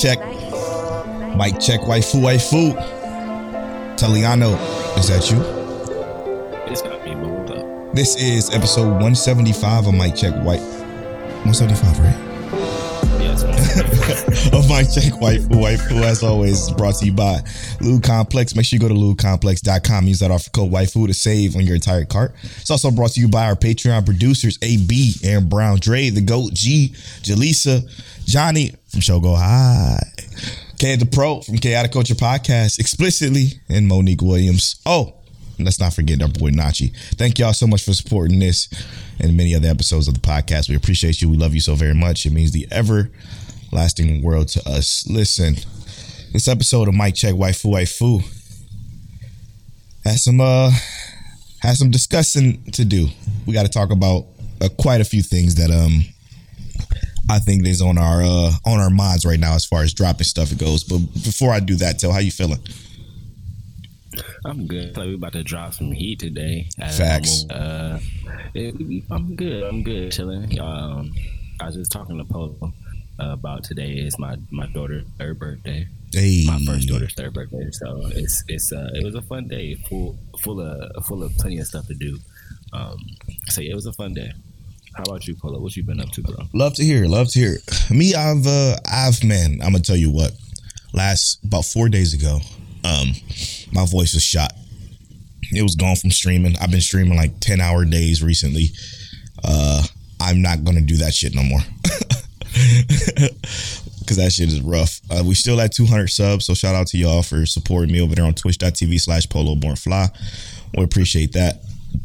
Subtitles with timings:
[0.00, 0.18] Check.
[0.18, 0.56] Is that you?
[0.56, 2.74] Is that Mike check waifu waifu.
[3.96, 4.56] Taliano,
[4.98, 5.40] is that you?
[6.70, 7.94] It's got me moved up.
[7.94, 10.60] This is episode 175 of Mike Check White.
[11.44, 12.19] 175, right?
[14.60, 16.02] Of Mike Check Waifu Waifu.
[16.02, 17.40] As always, brought to you by
[17.80, 18.54] Lube Complex.
[18.54, 20.06] Make sure you go to lubecomplex.com.
[20.06, 22.34] Use that offer code waifu to save on your entire cart.
[22.42, 26.52] It's also brought to you by our Patreon producers, AB, Aaron Brown, Dre, The Goat,
[26.52, 27.88] G, Jaleesa,
[28.26, 29.98] Johnny from Show Go High.
[30.78, 34.80] K the Pro from Chaotic Culture Podcast, explicitly, and Monique Williams.
[34.84, 35.14] Oh,
[35.58, 36.94] let's not forget our boy Nachi.
[37.14, 38.68] Thank y'all so much for supporting this
[39.18, 40.68] and many other episodes of the podcast.
[40.68, 41.30] We appreciate you.
[41.30, 42.26] We love you so very much.
[42.26, 42.68] It means the
[43.80, 45.06] everlasting world to us.
[45.08, 45.54] Listen,
[46.32, 48.20] this episode of Mike Check Waifu Waifu
[50.04, 50.70] has some uh
[51.60, 53.08] has some discussing to do.
[53.46, 54.26] We got to talk about
[54.60, 56.02] uh, quite a few things that um
[57.30, 60.24] I think is on our uh on our minds right now as far as dropping
[60.24, 60.82] stuff it goes.
[60.84, 62.58] But before I do that, tell how you feeling?
[64.44, 64.96] I'm good.
[64.96, 66.68] Like we about to drop some heat today.
[66.96, 67.44] Facts.
[67.48, 68.00] Uh,
[68.54, 69.62] it- I'm good.
[69.62, 70.10] I'm good.
[70.10, 70.58] Chilling.
[70.58, 71.12] Um,
[71.60, 72.72] I was just talking to Polo
[73.20, 75.86] about today is my my daughter's third birthday.
[76.12, 77.68] Hey, My first daughter's third birthday.
[77.70, 79.74] So it's it's uh it was a fun day.
[79.88, 82.18] Full full of full of plenty of stuff to do.
[82.72, 82.96] Um,
[83.48, 84.32] so yeah, it was a fun day.
[84.94, 85.60] How about you, Polo?
[85.60, 86.34] What you been up to, bro?
[86.52, 87.06] Love to hear.
[87.06, 87.56] Love to hear.
[87.90, 89.60] Me, I've, uh, I've, man.
[89.62, 90.32] I'm gonna tell you what.
[90.92, 92.40] Last about four days ago,
[92.84, 93.12] um,
[93.72, 94.52] my voice was shot.
[95.52, 96.56] It was gone from streaming.
[96.60, 98.70] I've been streaming like ten hour days recently.
[99.44, 99.84] Uh,
[100.20, 101.60] I'm not gonna do that shit no more.
[104.06, 105.00] Cause that shit is rough.
[105.08, 108.14] Uh, we still at 200 subs, so shout out to y'all for supporting me over
[108.14, 110.08] there on twitch.tv slash polo born fly.
[110.76, 111.62] We appreciate that.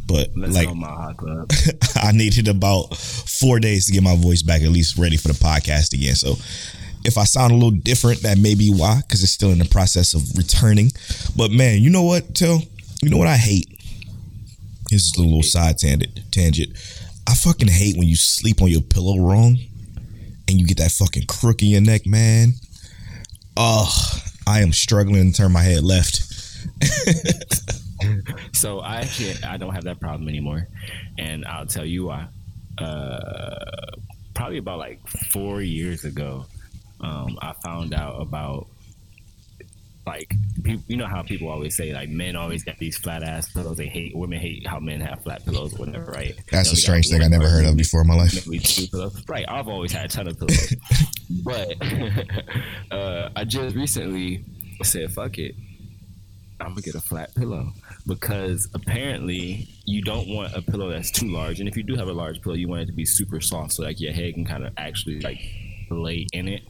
[0.07, 1.51] But Let's like, go, my hot club.
[1.95, 5.33] I needed about four days to get my voice back at least ready for the
[5.33, 6.15] podcast again.
[6.15, 6.35] So
[7.05, 9.65] if I sound a little different, that may be why, because it's still in the
[9.65, 10.91] process of returning.
[11.35, 12.61] But man, you know what, Till?
[13.01, 13.67] You know what I hate?
[14.89, 16.19] This is a little side tangent.
[16.31, 16.71] Tangent.
[17.27, 19.57] I fucking hate when you sleep on your pillow wrong,
[20.47, 22.53] and you get that fucking crook in your neck, man.
[23.57, 26.21] Ugh, I am struggling to turn my head left.
[28.53, 30.67] So I actually I don't have that problem anymore,
[31.17, 32.27] and I'll tell you why.
[32.77, 33.91] Uh,
[34.33, 36.45] probably about like four years ago,
[37.01, 38.67] um, I found out about
[40.05, 40.33] like
[40.87, 43.77] you know how people always say like men always got these flat ass pillows.
[43.77, 46.35] They hate women hate how men have flat pillows or whatever, right?
[46.51, 48.45] That's a strange thing I never heard of before in my life.
[48.47, 49.23] Maybe two pillows.
[49.27, 49.45] Right.
[49.47, 50.75] I've always had a ton of pillows.
[51.43, 51.73] but
[52.91, 54.45] uh, I just recently
[54.83, 55.55] said, fuck it.
[56.59, 57.73] I'm going to get a flat pillow
[58.07, 61.59] because apparently you don't want a pillow that's too large.
[61.59, 63.73] And if you do have a large pillow, you want it to be super soft
[63.73, 65.39] so like your head can kind of actually like
[65.89, 66.61] lay in it.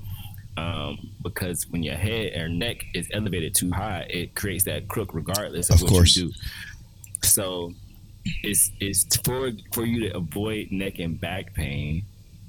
[0.57, 5.13] Um, because when your head or neck is elevated too high, it creates that crook
[5.13, 6.15] regardless of, Of what course.
[6.15, 6.33] you do.
[7.23, 7.73] So
[8.43, 12.03] it's it's for for you to avoid neck and back pain,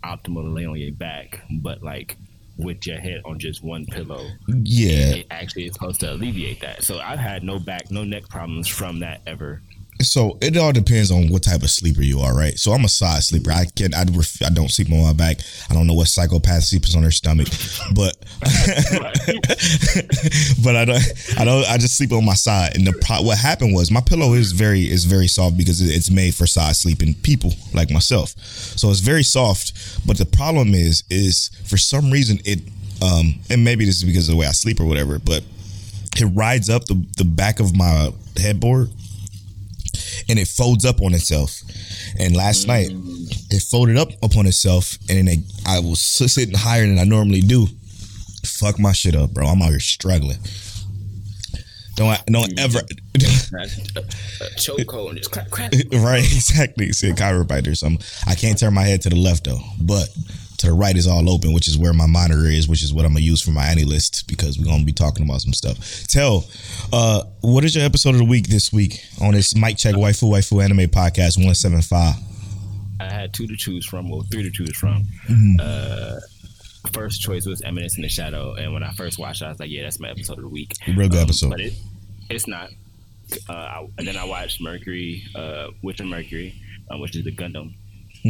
[0.04, 2.16] optimal to lay on your back, but like
[2.58, 5.16] with your head on just one pillow, Yeah.
[5.16, 6.84] it actually is supposed to alleviate that.
[6.84, 9.60] So I've had no back, no neck problems from that ever.
[10.02, 12.58] So it all depends on what type of sleeper you are, right?
[12.58, 13.50] So I'm a side sleeper.
[13.50, 15.38] I can I, ref- I don't sleep on my back.
[15.70, 17.48] I don't know what psychopath sleeps on their stomach,
[17.94, 18.16] but
[20.62, 21.02] but I don't
[21.38, 22.76] I don't I just sleep on my side.
[22.76, 26.34] And the what happened was my pillow is very is very soft because it's made
[26.34, 28.34] for side sleeping people like myself.
[28.38, 29.72] So it's very soft.
[30.06, 32.60] But the problem is is for some reason it
[33.02, 35.42] um and maybe this is because of the way I sleep or whatever, but
[36.18, 38.90] it rides up the, the back of my headboard
[40.28, 41.60] and it folds up on itself.
[42.18, 42.88] And last night,
[43.50, 46.00] it folded up upon itself, and then it, I was
[46.32, 47.66] sitting higher than I normally do.
[48.44, 49.46] Fuck my shit up, bro.
[49.46, 50.38] I'm out here struggling.
[51.96, 52.78] Don't don't ever
[54.56, 55.72] Chokehold and just crack, crack.
[55.92, 56.92] right exactly.
[56.92, 58.06] See a chiropractor or something.
[58.26, 60.08] I can't turn my head to the left though, but
[60.58, 63.04] To the right is all open, which is where my monitor is, which is what
[63.04, 66.06] I'm gonna use for my AniList because we're gonna be talking about some stuff.
[66.06, 66.48] Tell,
[66.92, 70.30] uh, what is your episode of the week this week on this Mike Check Waifu
[70.30, 72.14] Waifu Anime Podcast one seven five?
[73.00, 75.04] I had two to choose from, or three to choose from.
[75.60, 76.16] Uh,
[76.92, 79.60] first choice was Eminence in the Shadow, and when I first watched it, I was
[79.60, 81.50] like, "Yeah, that's my episode of the week." Real good episode.
[81.50, 81.74] but it,
[82.30, 82.70] it's not.
[83.48, 86.54] Uh, I, and then I watched Mercury, uh, Witch of Mercury,
[86.90, 87.74] uh, which is the Gundam,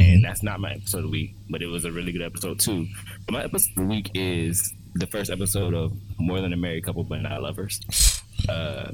[0.00, 2.58] and that's not my episode of the week, but it was a really good episode
[2.60, 2.87] too.
[3.31, 7.04] My episode of the week is the first episode of More Than a Married Couple
[7.04, 7.81] But Not Lovers.
[8.48, 8.93] Uh,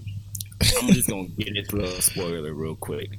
[0.81, 3.10] I'm just gonna get into a spoiler real quick.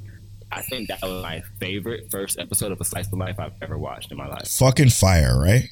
[0.51, 3.77] I think that was my favorite first episode of a slice of life I've ever
[3.77, 4.47] watched in my life.
[4.47, 5.67] Fucking fire, right?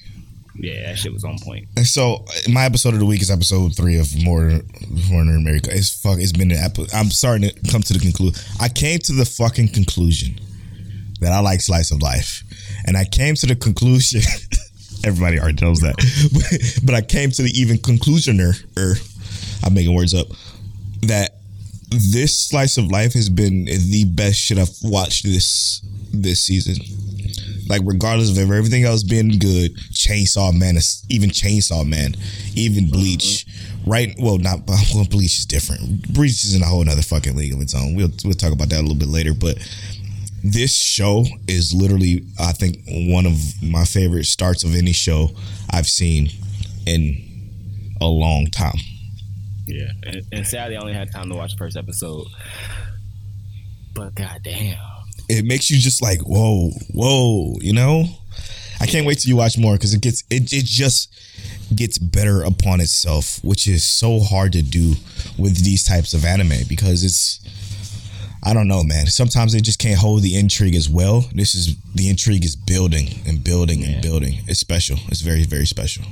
[0.55, 1.67] Yeah, that shit was on point.
[1.77, 5.69] And so my episode of the week is episode three of More Than America.
[5.71, 6.19] It's fuck.
[6.19, 6.93] It's been an episode.
[6.93, 8.43] I'm starting to come to the conclusion.
[8.59, 10.39] I came to the fucking conclusion
[11.21, 12.43] that I like slice of life,
[12.85, 14.21] and I came to the conclusion.
[15.03, 15.95] everybody already knows that,
[16.85, 18.53] but, I came to the even conclusioner.
[18.77, 18.95] Or
[19.63, 20.27] I'm making words up.
[21.03, 21.31] That
[21.89, 25.81] this slice of life has been the best shit I've watched this
[26.13, 26.75] this season.
[27.67, 32.15] Like regardless of everything else being good, Chainsaw Man, is- even Chainsaw Man,
[32.55, 33.45] even Bleach,
[33.85, 34.13] right?
[34.19, 36.13] Well, not well, Bleach is different.
[36.13, 37.95] Bleach is in a whole other fucking league of its own.
[37.95, 39.57] We'll we'll talk about that a little bit later, but
[40.43, 45.29] this show is literally, I think, one of my favorite starts of any show
[45.69, 46.29] I've seen
[46.85, 47.17] in
[48.01, 48.77] a long time.
[49.67, 52.27] Yeah, and, and sadly, I only had time to watch the first episode.
[53.93, 54.77] But goddamn,
[55.31, 58.03] it makes you just like whoa whoa you know
[58.81, 61.13] i can't wait till you watch more because it gets it, it just
[61.73, 64.93] gets better upon itself which is so hard to do
[65.37, 67.39] with these types of anime because it's
[68.43, 71.75] i don't know man sometimes they just can't hold the intrigue as well this is
[71.93, 76.03] the intrigue is building and building and building it's special it's very very special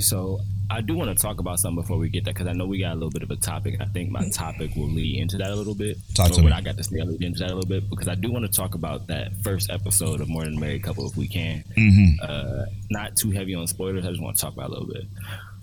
[0.00, 0.40] so
[0.70, 2.80] I do want to talk about something before we get there because I know we
[2.80, 3.76] got a little bit of a topic.
[3.80, 5.98] I think my topic will lead into that a little bit.
[6.14, 6.50] Talk to me.
[6.50, 8.44] I got to say will lead into that a little bit because I do want
[8.44, 11.64] to talk about that first episode of More Than a Married Couple if we can.
[11.76, 12.18] Mm-hmm.
[12.22, 14.06] Uh, not too heavy on spoilers.
[14.06, 15.04] I just want to talk about a little bit.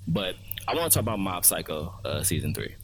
[0.07, 0.35] But
[0.67, 2.75] I want to talk about Mob Psycho uh, season three.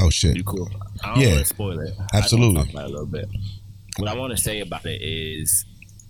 [0.00, 0.68] Oh shit You cool?
[1.02, 1.28] I don't Yeah.
[1.28, 1.94] want to spoil it.
[2.12, 2.62] Absolutely.
[2.70, 3.28] about it a little bit.
[3.98, 5.64] What I want to say about it is,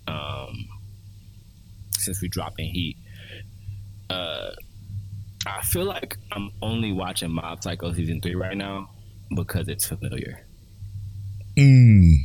[0.07, 0.67] um,
[1.97, 2.97] since we dropped in heat,
[4.09, 4.51] uh,
[5.45, 8.89] I feel like I'm only watching Mob Psycho season three right now
[9.35, 10.45] because it's familiar.
[11.57, 12.15] mm.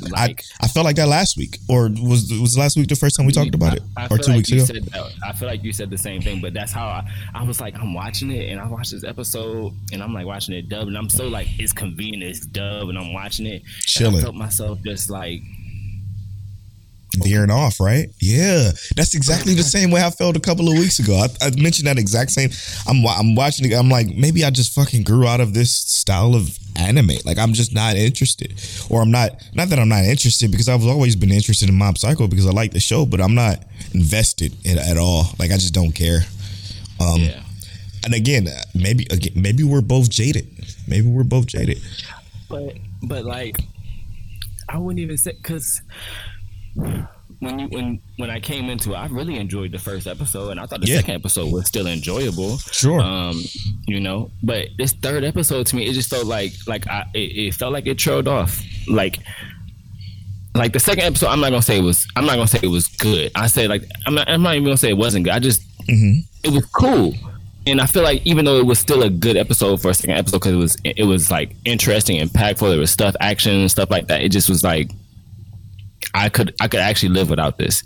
[0.00, 3.16] Like I, I felt like that last week or was was last week the first
[3.16, 4.88] time we talked about it I, I or two like weeks ago Said
[5.24, 7.78] I feel like you said the same thing, but that's how I, I was like,
[7.78, 10.96] I'm watching it and I watched this episode and I'm like watching it dub and
[10.96, 13.62] I'm so like it's convenient it's dub and I'm watching it.
[13.62, 14.18] and Chilling.
[14.18, 15.40] I felt myself just like
[17.16, 18.08] veering off, right?
[18.20, 21.14] Yeah, that's exactly the same way I felt a couple of weeks ago.
[21.14, 22.50] I, I mentioned that exact same.
[22.86, 23.74] I'm I'm watching it.
[23.74, 27.16] I'm like, maybe I just fucking grew out of this style of anime.
[27.24, 28.54] Like I'm just not interested,
[28.90, 29.30] or I'm not.
[29.54, 32.50] Not that I'm not interested because I've always been interested in Mob Psycho because I
[32.50, 35.24] like the show, but I'm not invested in at all.
[35.38, 36.20] Like I just don't care.
[37.00, 37.42] Um, yeah.
[38.04, 40.48] And again, maybe again, maybe we're both jaded.
[40.88, 41.80] Maybe we're both jaded.
[42.48, 43.56] But but like
[44.68, 45.82] I wouldn't even say because
[46.74, 50.60] when you when when I came into it, I really enjoyed the first episode, and
[50.60, 50.96] I thought the Yeah.
[50.96, 52.58] second episode was still enjoyable.
[52.58, 53.00] Sure.
[53.00, 53.42] Um,
[53.86, 57.18] you know, but this third episode to me, it just felt like like I it,
[57.18, 58.62] it felt like it trailed off.
[58.88, 59.18] Like
[60.54, 62.06] like the second episode, I'm not gonna say it was.
[62.16, 63.32] I'm not gonna say it was good.
[63.34, 64.28] I say like I'm not.
[64.28, 65.32] I'm not even gonna say it wasn't good.
[65.34, 67.14] I just it was cool.
[67.64, 70.16] And I feel like even though it was still a good episode for a second
[70.16, 72.68] episode because it was it was like interesting, impactful.
[72.68, 74.20] There was stuff, action, and stuff like that.
[74.22, 74.90] It just was like
[76.14, 77.82] I could I could actually live without this.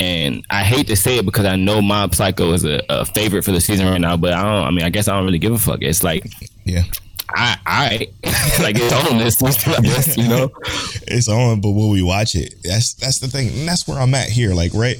[0.00, 3.44] And I hate to say it because I know Mob Psycho is a, a favorite
[3.44, 4.66] for the season right now, but I don't.
[4.66, 5.82] I mean, I guess I don't really give a fuck.
[5.82, 6.26] It's like
[6.64, 6.82] Yeah.
[7.30, 8.08] I I
[8.62, 10.50] like it's on this, guess you know.
[11.06, 12.54] it's on, but will we watch it?
[12.62, 14.54] That's that's the thing, and that's where I'm at here.
[14.54, 14.96] Like, right,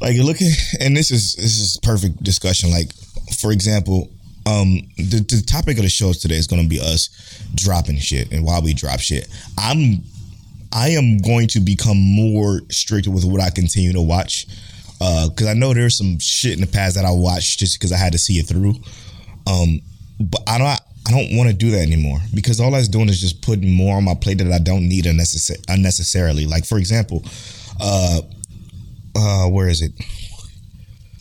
[0.00, 2.70] like you look at, and this is this is perfect discussion.
[2.70, 2.92] Like,
[3.40, 4.10] for example,
[4.44, 7.08] um, the the topic of the show today is going to be us
[7.54, 9.28] dropping shit and why we drop shit.
[9.56, 10.02] I'm
[10.72, 14.46] I am going to become more strict with what I continue to watch.
[14.98, 17.96] Because I know there's some shit in the past that I watched just because I
[17.96, 18.74] had to see it through.
[19.46, 19.80] Um,
[20.20, 23.20] but I don't I don't want to do that anymore because all that's doing is
[23.20, 26.46] just putting more on my plate that I don't need unnecessar- unnecessarily.
[26.46, 27.24] Like for example,
[27.80, 28.20] uh,
[29.16, 29.92] uh, where is it?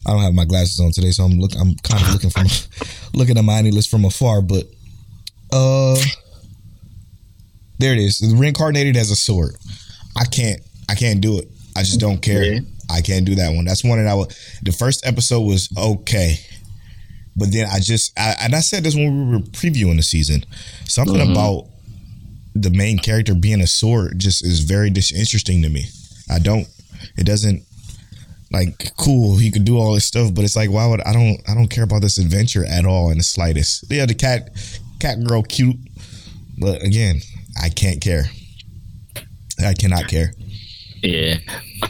[0.05, 2.45] I don't have my glasses on today, so I'm look I'm kind of looking from
[3.13, 4.41] looking at my list from afar.
[4.41, 4.65] But
[5.51, 5.97] uh,
[7.81, 8.21] there it is.
[8.35, 9.55] Reincarnated as a sword.
[10.17, 11.47] I can't I can't do it.
[11.75, 12.43] I just don't care.
[12.43, 12.59] Yeah.
[12.89, 13.65] I can't do that one.
[13.65, 14.35] That's one that I would.
[14.63, 16.37] The first episode was okay,
[17.37, 20.45] but then I just I, and I said this when we were previewing the season.
[20.85, 21.31] Something Mhm.
[21.31, 21.67] about
[22.53, 25.85] the main character being a sword just is very disinteresting to me.
[26.29, 26.67] I don't.
[27.17, 27.63] It doesn't
[28.51, 29.37] like cool.
[29.37, 31.69] He could do all this stuff, but it's like why would I don't I don't
[31.69, 33.85] care about this adventure at all in the slightest.
[33.89, 34.49] Yeah, the cat
[34.99, 35.77] cat girl cute,
[36.57, 37.21] but again,
[37.59, 38.25] I can't care.
[39.63, 40.33] I cannot care.
[41.01, 41.37] Yeah,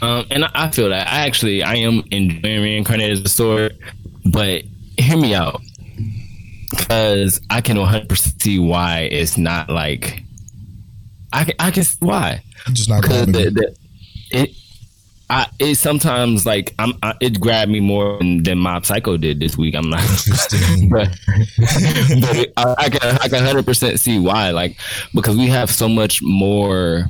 [0.00, 1.06] um, and I, feel that.
[1.06, 3.78] I actually I am enjoying reincarnated as a sword,
[4.24, 4.62] but
[4.96, 5.60] hear me out,
[6.70, 10.22] because I can 100 percent see why it's not like
[11.32, 12.42] I can I can see why.
[12.66, 13.76] I'm just not the, to the,
[14.30, 14.56] it
[15.32, 19.40] I it sometimes like I'm I, it grabbed me more than, than Mob Psycho did
[19.40, 19.74] this week.
[19.74, 20.00] I'm not
[20.90, 21.08] but,
[22.20, 24.50] but it, I, I can I can hundred percent see why.
[24.50, 24.76] Like
[25.14, 27.06] because we have so much more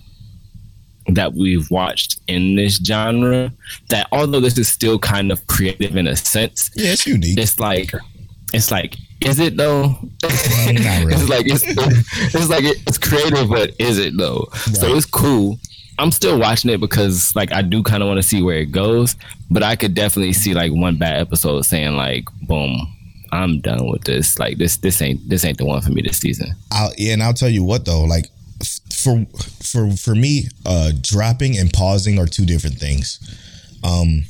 [1.09, 3.53] that we've watched in this genre
[3.89, 7.37] that although this is still kind of creative in a sense, Yeah, it's unique.
[7.37, 7.91] it's like
[8.55, 9.97] it's like is it though?
[10.23, 11.15] Really.
[11.15, 11.65] it's like it's
[12.37, 14.47] it's like it's creative, but is it though?
[14.53, 15.59] So it's cool.
[16.03, 18.73] I'm still watching it because like I do kind of want to see where it
[18.73, 19.15] goes,
[19.51, 22.93] but I could definitely see like one bad episode saying like, boom,
[23.31, 24.37] I'm done with this.
[24.37, 26.55] Like this this ain't this ain't the one for me this season.
[26.73, 28.27] I'll, yeah, and I'll tell you what though, like
[28.93, 29.25] for
[29.63, 33.21] for for me, uh, dropping and pausing are two different things.
[33.85, 34.25] Um,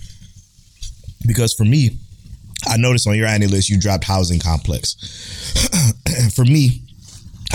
[1.27, 1.99] because for me,
[2.67, 4.95] I noticed on your annual list you dropped Housing Complex.
[6.35, 6.83] for me,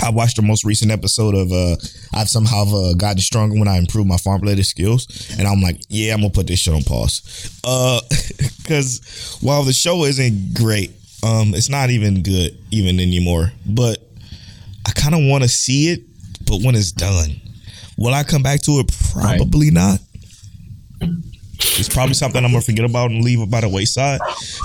[0.02, 1.76] I watched the most recent episode of uh
[2.14, 5.06] I've somehow uh, gotten stronger when I improved my farm related skills
[5.38, 7.22] and I'm like, yeah, I'm gonna put this shit on pause.
[7.64, 8.00] Uh
[8.68, 10.90] cause while the show isn't great,
[11.22, 13.52] um, it's not even good even anymore.
[13.66, 13.98] But
[14.86, 16.02] I kinda wanna see it,
[16.46, 17.40] but when it's done.
[17.96, 18.94] Will I come back to it?
[19.12, 19.98] Probably not.
[21.60, 24.20] It's probably something I'm gonna forget about and leave by the wayside.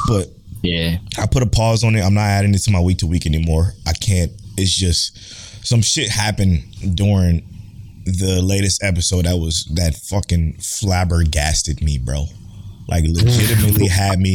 [0.08, 0.28] But
[0.62, 0.98] Yeah.
[1.18, 2.02] I put a pause on it.
[2.02, 3.74] I'm not adding it to my week to week anymore.
[3.88, 4.32] I can't.
[4.58, 5.18] It's just
[5.66, 6.64] some shit happened
[6.96, 7.48] during
[8.06, 12.26] the latest episode that was that fucking flabbergasted me, bro.
[12.88, 14.34] Like legitimately had me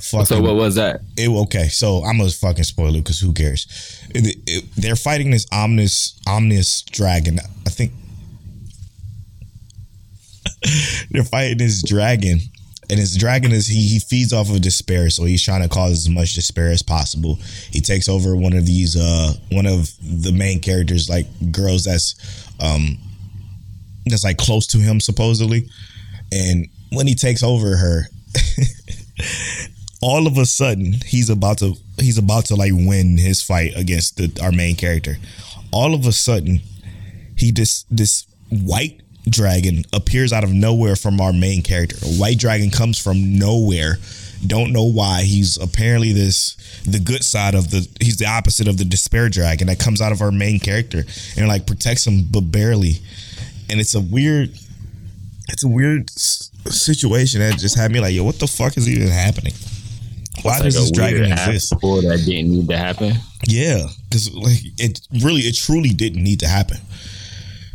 [0.00, 0.26] fucking.
[0.26, 1.00] So what was that?
[1.16, 3.66] it, okay, so I'm gonna fucking spoil it because who cares?
[4.10, 7.38] It- it- they're fighting this omnis omnis dragon.
[7.66, 7.92] I think
[11.10, 12.40] they're fighting this dragon,
[12.90, 15.92] and his dragon is he he feeds off of despair, so he's trying to cause
[15.92, 17.36] as much despair as possible.
[17.70, 22.14] He takes over one of these uh one of the main characters, like girls that's
[22.60, 22.98] um
[24.06, 25.68] that's like close to him supposedly,
[26.32, 28.02] and when he takes over her.
[30.02, 34.16] all of a sudden he's about to he's about to like win his fight against
[34.16, 35.16] the, our main character.
[35.72, 36.60] All of a sudden,
[37.36, 41.96] he just this white dragon appears out of nowhere from our main character.
[42.02, 43.98] A white dragon comes from nowhere.
[44.46, 45.22] Don't know why.
[45.22, 49.68] He's apparently this the good side of the he's the opposite of the despair dragon
[49.68, 51.04] that comes out of our main character
[51.36, 53.00] and like protects him but barely.
[53.70, 54.50] And it's a weird
[55.48, 59.08] it's a weird situation that just had me like, yo, what the fuck is even
[59.08, 59.54] happening?
[60.42, 61.72] Why does this dragon exist?
[61.72, 63.14] Before that didn't need to happen.
[63.46, 66.78] Yeah, because like it really, it truly didn't need to happen.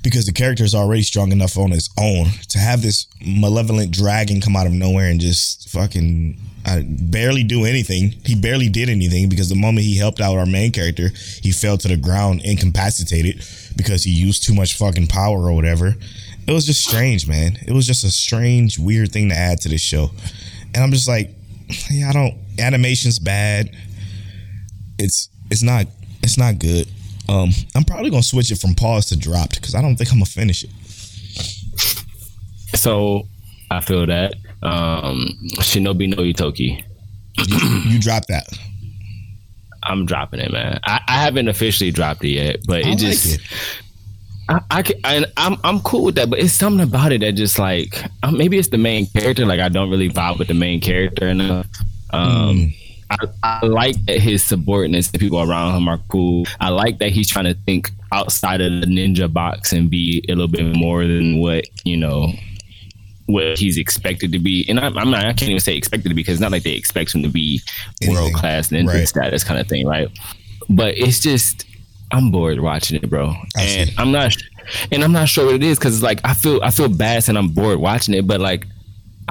[0.01, 4.39] Because the character is already strong enough on its own to have this malevolent dragon
[4.39, 8.15] come out of nowhere and just fucking uh, barely do anything.
[8.25, 11.09] He barely did anything because the moment he helped out our main character,
[11.41, 13.43] he fell to the ground incapacitated
[13.75, 15.95] because he used too much fucking power or whatever.
[16.47, 17.57] It was just strange, man.
[17.67, 20.11] It was just a strange, weird thing to add to this show.
[20.73, 21.31] And I'm just like,
[21.91, 22.37] yeah, I don't.
[22.57, 23.69] Animation's bad
[24.99, 25.87] it's it's not
[26.21, 26.87] it's not good.
[27.29, 30.17] Um, I'm probably gonna switch it from pause to dropped because I don't think I'm
[30.17, 30.71] gonna finish it.
[32.75, 33.27] So
[33.69, 34.33] I feel that.
[34.63, 36.83] Um Shinobi no Ittoki.
[37.37, 38.47] You, you dropped that.
[39.83, 40.79] I'm dropping it, man.
[40.85, 43.41] I, I haven't officially dropped it yet, but I it like just it.
[44.49, 47.33] I, I can, and I'm I'm cool with that, but it's something about it that
[47.33, 49.45] just like uh, maybe it's the main character.
[49.45, 51.67] Like I don't really vibe with the main character enough.
[52.09, 52.73] Um,
[53.11, 56.45] I, I like that his subordinates, the people around him, are cool.
[56.59, 60.33] I like that he's trying to think outside of the ninja box and be a
[60.33, 62.31] little bit more than what you know
[63.25, 64.65] what he's expected to be.
[64.67, 66.63] And I'm, I'm not, I can't even say expected to be because it's not like
[66.63, 67.61] they expect him to be
[68.07, 69.07] world class ninja Right.
[69.07, 70.07] status kind of thing, right?
[70.69, 71.65] But it's just
[72.11, 73.79] I'm bored watching it, bro, I see.
[73.81, 74.35] and I'm not,
[74.91, 77.27] and I'm not sure what it is because it's like I feel I feel bad
[77.29, 78.65] and I'm bored watching it, but like.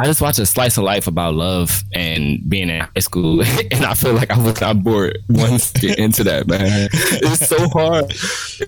[0.00, 3.84] I just watched a slice of life about love and being in high school, and
[3.84, 6.88] I feel like I was got bored once get into that, man.
[6.92, 8.04] It's so hard.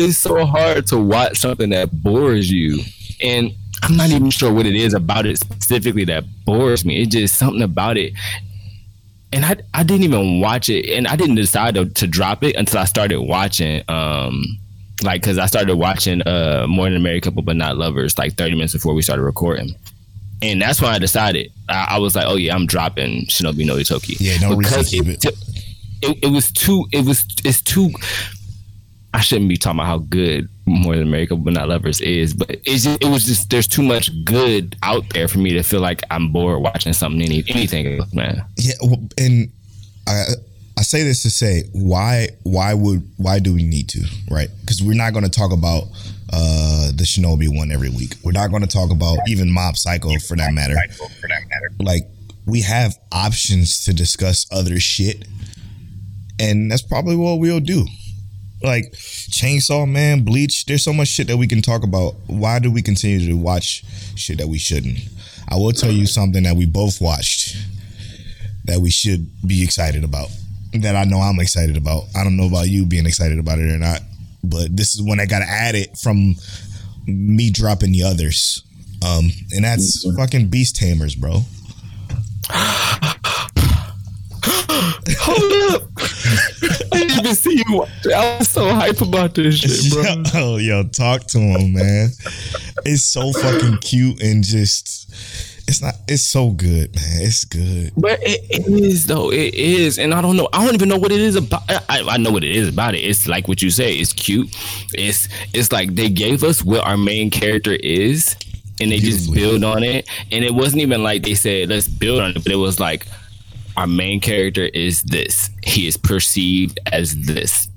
[0.00, 2.82] It's so hard to watch something that bores you.
[3.22, 3.52] And
[3.84, 7.02] I'm not even sure what it is about it specifically that bores me.
[7.02, 8.12] It's just something about it.
[9.32, 12.56] And I I didn't even watch it, and I didn't decide to, to drop it
[12.56, 13.84] until I started watching.
[13.86, 14.42] Um,
[15.04, 18.34] like because I started watching uh more than a married couple but not lovers like
[18.34, 19.76] 30 minutes before we started recording.
[20.42, 23.76] And that's when I decided I, I was like, oh yeah, I'm dropping Shinobi no
[23.76, 24.16] Ittoki.
[24.18, 25.24] Yeah, no reason to keep it.
[26.02, 26.18] it.
[26.22, 26.86] It was too.
[26.92, 27.24] It was.
[27.44, 27.90] It's too.
[29.12, 32.50] I shouldn't be talking about how good more than America but not lovers is, but
[32.64, 35.80] it's just, it was just there's too much good out there for me to feel
[35.80, 38.44] like I'm bored watching something any anything man.
[38.56, 39.50] Yeah, well, and
[40.06, 40.24] I
[40.78, 44.48] I say this to say why why would why do we need to right?
[44.60, 45.84] Because we're not going to talk about
[46.32, 48.14] uh the Shinobi one every week.
[48.22, 50.76] We're not going to talk about even Mob Psycho for that matter.
[51.80, 52.08] Like
[52.46, 55.26] we have options to discuss other shit,
[56.38, 57.86] and that's probably what we'll do.
[58.62, 60.66] Like Chainsaw Man, Bleach.
[60.66, 62.14] There's so much shit that we can talk about.
[62.26, 63.84] Why do we continue to watch
[64.16, 64.98] shit that we shouldn't?
[65.48, 67.56] I will tell you something that we both watched
[68.64, 70.28] that we should be excited about.
[70.74, 72.04] That I know I'm excited about.
[72.14, 74.00] I don't know about you being excited about it or not,
[74.42, 76.34] but this is when I got added from
[77.06, 78.62] me dropping the others.
[79.04, 81.42] Um, and that's fucking Beast Tamers, bro.
[85.22, 85.82] Hold up!
[86.92, 87.76] I didn't even see you.
[87.78, 88.12] watch it.
[88.12, 89.92] I was so hype about this shit,
[90.32, 90.40] bro.
[90.40, 92.10] Yo, yo, talk to him, man.
[92.84, 95.10] It's so fucking cute and just
[95.66, 97.22] it's not it's so good, man.
[97.22, 97.92] It's good.
[97.96, 99.30] But it, is though.
[99.30, 100.48] It is, and I don't know.
[100.52, 101.62] I don't even know what it is about.
[101.68, 102.98] I, I know what it is about it.
[102.98, 103.94] It's like what you say.
[103.94, 104.48] It's cute.
[104.94, 108.36] It's it's like they gave us what our main character is,
[108.80, 110.08] and they just build on it.
[110.32, 113.06] And it wasn't even like they said let's build on it, but it was like
[113.76, 115.50] our main character is this.
[115.62, 117.68] He is perceived as this.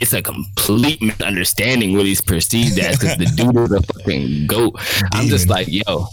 [0.00, 4.74] It's a complete misunderstanding what he's perceived as because the dude is a fucking goat.
[5.12, 6.08] I'm just like, yo,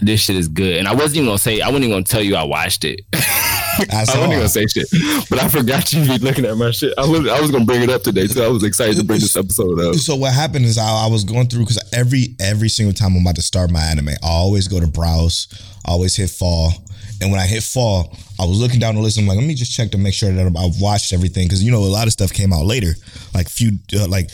[0.00, 0.76] this shit is good.
[0.76, 3.00] And I wasn't even gonna say, I wasn't even gonna tell you I watched it.
[3.12, 4.88] I I wasn't even gonna say shit,
[5.30, 6.92] but I forgot you be looking at my shit.
[6.98, 9.20] I was I was gonna bring it up today, so I was excited to bring
[9.20, 9.94] this episode up.
[9.94, 13.22] So what happened is I, I was going through because every every single time I'm
[13.22, 15.48] about to start my anime, I always go to browse,
[15.86, 16.72] I always hit fall,
[17.20, 19.18] and when I hit fall, I was looking down the list.
[19.18, 21.70] I'm like, let me just check to make sure that I've watched everything because you
[21.70, 22.94] know a lot of stuff came out later,
[23.34, 24.30] like few uh, like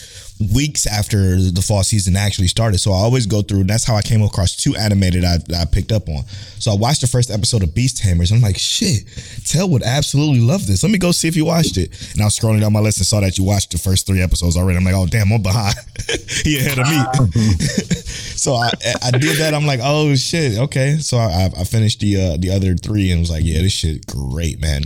[0.54, 2.78] weeks after the fall season actually started.
[2.78, 3.60] So I always go through.
[3.60, 6.24] And that's how I came across two animated I, I picked up on.
[6.58, 8.32] So I watched the first episode of Beast Tamers.
[8.32, 9.04] I'm like, shit,
[9.46, 10.82] Tell would absolutely love this.
[10.82, 11.90] Let me go see if you watched it.
[12.12, 14.22] And I was scrolling down my list and saw that you watched the first three
[14.22, 14.78] episodes already.
[14.78, 15.76] I'm like, oh damn, I'm behind.
[16.44, 17.42] he ahead of me.
[18.36, 18.70] so I
[19.02, 19.52] I did that.
[19.54, 20.98] I'm like, oh shit, okay.
[20.98, 24.06] So I I finished the uh, the other three and was like, yeah, this shit
[24.06, 24.84] great, man.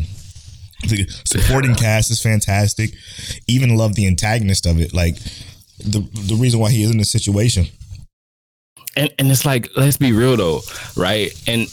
[0.89, 2.91] The supporting cast is fantastic.
[3.47, 4.93] Even love the antagonist of it.
[4.95, 5.17] Like
[5.79, 7.67] the the reason why he is in this situation.
[8.97, 10.61] and and it's like let's be real though
[10.97, 11.69] right and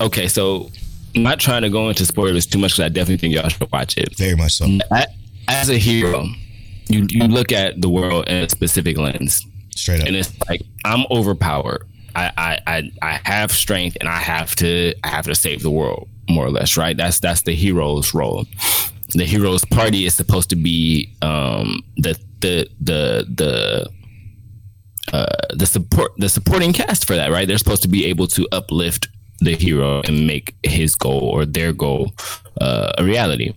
[0.00, 0.70] okay so
[1.16, 3.72] I'm not trying to go into spoilers too much because i definitely think y'all should
[3.72, 4.66] watch it Very much so.
[5.48, 6.26] As a hero
[6.88, 10.06] you you look at the world in a specific lens Straight up.
[10.06, 15.08] and it's like i'm overpowered I, I i have strength and i have to i
[15.08, 18.44] have to save the world more or less right that's that's the hero's role
[19.14, 23.88] the hero's party is supposed to be um the the the the
[25.12, 27.48] uh, the support the supporting cast for that, right?
[27.48, 29.08] They're supposed to be able to uplift
[29.40, 32.12] the hero and make his goal or their goal
[32.60, 33.54] uh, a reality.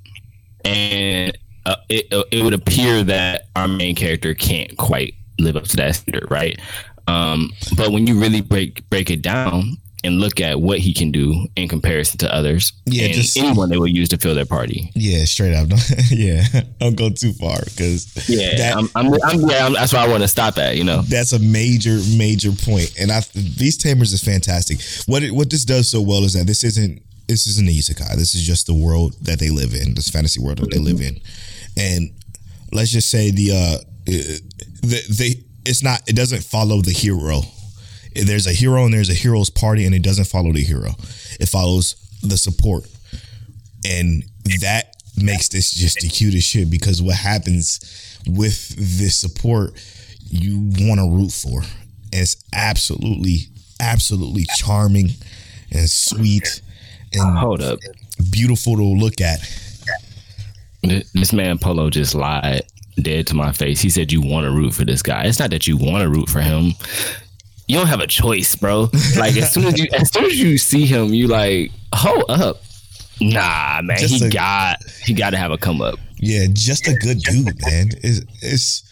[0.64, 5.76] And uh, it it would appear that our main character can't quite live up to
[5.78, 6.60] that standard, right?
[7.12, 11.12] Um, but when you really break break it down and look at what he can
[11.12, 14.46] do in comparison to others, Yeah, and just- anyone they would use to fill their
[14.48, 14.90] party.
[14.96, 15.68] Yeah, straight up.
[16.10, 16.44] yeah,
[16.80, 20.08] don't go too far because Yeah, that, I'm, I'm, I'm, yeah, I'm, that's where I
[20.08, 20.76] want to stop at.
[20.78, 22.94] You know, that's a major major point.
[23.00, 23.22] And I
[23.60, 24.80] Beast Tamers is fantastic.
[25.06, 28.16] What it, what this does so well is that this isn't this isn't isekai.
[28.18, 31.00] This is just the world that they live in, this fantasy world that they live
[31.00, 31.20] in.
[31.78, 32.10] And
[32.74, 37.42] let's just say the uh the they it's not it doesn't follow the hero.
[38.14, 40.92] There's a hero and there's a hero's party and it doesn't follow the hero.
[41.40, 42.86] It follows the support.
[43.86, 44.24] And
[44.60, 47.80] that makes this just the cutest shit because what happens
[48.28, 49.74] with this support
[50.28, 51.62] you want to root for.
[51.62, 53.48] And it's absolutely,
[53.80, 55.12] absolutely charming
[55.72, 56.62] and sweet
[57.14, 57.80] and hold up.
[58.30, 59.40] beautiful to look at.
[60.84, 62.64] This man Polo just lied
[63.02, 63.82] dead to my face.
[63.82, 65.26] He said you want to root for this guy.
[65.26, 66.74] It's not that you want to root for him.
[67.68, 68.90] You don't have a choice, bro.
[69.18, 72.62] Like as soon as you as soon as you see him, you like, hold up.
[73.22, 76.00] Nah, man, Just he a- got he got to have a come up.
[76.18, 77.90] Yeah, just a good dude, man.
[78.04, 78.84] It's, it's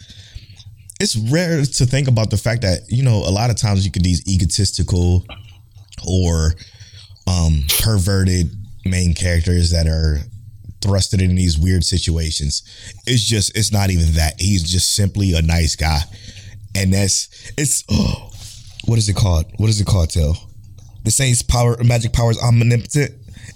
[1.00, 3.90] it's rare to think about the fact that you know a lot of times you
[3.90, 5.24] get these egotistical
[6.08, 6.54] or
[7.26, 8.50] um perverted
[8.84, 10.18] main characters that are
[10.80, 12.62] thrusted in these weird situations.
[13.06, 14.34] It's just it's not even that.
[14.40, 16.00] He's just simply a nice guy.
[16.74, 18.30] And that's it's oh,
[18.86, 19.46] what is it called?
[19.58, 20.36] What is it called, Till?
[21.04, 23.12] The Saints power magic powers omnipotent.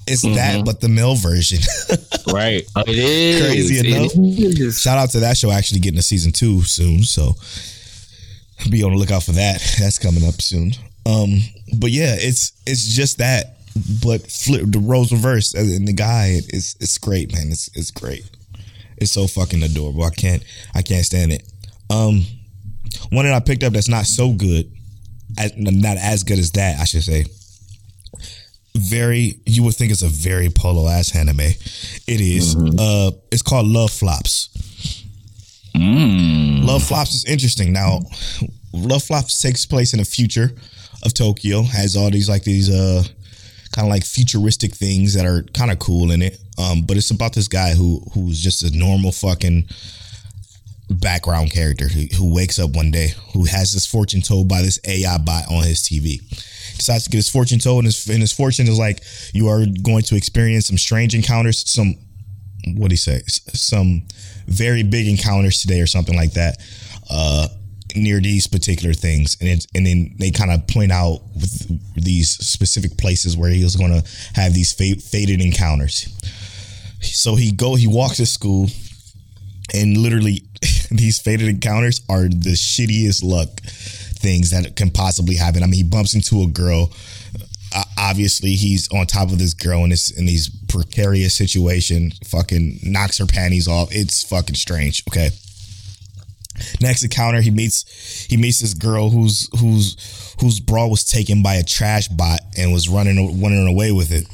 [0.06, 1.58] It's that but the male version.
[2.32, 2.64] Right.
[2.74, 3.40] Oh, it is.
[3.42, 4.12] Crazy It enough.
[4.16, 4.80] is.
[4.80, 7.02] Shout out to that show actually getting a season two soon.
[7.02, 7.34] So
[8.70, 9.60] be on the lookout for that.
[9.78, 10.72] That's coming up soon.
[11.06, 11.38] Um,
[11.78, 13.53] but yeah, it's it's just that,
[14.02, 17.48] but flip the roles reversed, and the guy is it's great, man.
[17.50, 18.24] It's it's great.
[18.96, 20.04] It's so fucking adorable.
[20.04, 21.42] I can't I can't stand it.
[21.90, 22.24] Um,
[23.10, 24.70] one that I picked up that's not so good,
[25.38, 27.26] as, not as good as that, I should say.
[28.76, 31.40] Very, you would think it's a very polo ass anime.
[31.40, 32.56] It is.
[32.56, 34.48] Uh, it's called Love Flops.
[35.76, 37.72] Love Flops is interesting.
[37.72, 38.00] Now,
[38.72, 40.52] Love Flops takes place in the future
[41.04, 41.62] of Tokyo.
[41.62, 43.04] Has all these like these uh
[43.74, 46.38] kind of like futuristic things that are kind of cool in it.
[46.56, 49.66] Um, but it's about this guy who who's just a normal fucking
[50.88, 54.78] background character who, who wakes up one day who has his fortune told by this
[54.86, 56.20] AI bot on his TV.
[56.76, 59.64] Decides to get his fortune told, and his, and his fortune is like you are
[59.82, 61.96] going to experience some strange encounters, some
[62.76, 64.02] what do you say, some
[64.46, 66.58] very big encounters today or something like that.
[67.10, 67.48] Uh,
[67.94, 72.30] near these particular things, and it, and then they kind of point out with these
[72.30, 76.08] specific places where he was going to have these fa- fated encounters.
[77.00, 78.68] So he go, he walks to school,
[79.74, 80.44] and literally
[80.90, 83.60] these fated encounters are the shittiest luck
[84.24, 85.62] things that can possibly happen.
[85.62, 86.90] I mean, he bumps into a girl.
[87.98, 92.12] Obviously, he's on top of this girl in this in these precarious situation.
[92.24, 93.88] Fucking knocks her panties off.
[93.90, 95.02] It's fucking strange.
[95.08, 95.30] Okay.
[96.80, 101.54] Next encounter, he meets he meets this girl whose whose whose bra was taken by
[101.54, 104.26] a trash bot and was running running away with it.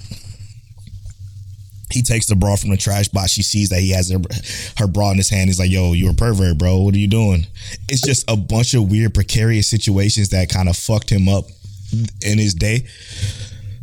[1.90, 3.33] He takes the bra from the trash box.
[3.33, 4.20] She sees that he has her,
[4.78, 5.48] her bra in his hand.
[5.48, 6.78] He's like, "Yo, you're a pervert, bro.
[6.80, 7.46] What are you doing?"
[7.88, 11.46] It's just a bunch of weird, precarious situations that kind of fucked him up
[12.22, 12.87] in his day.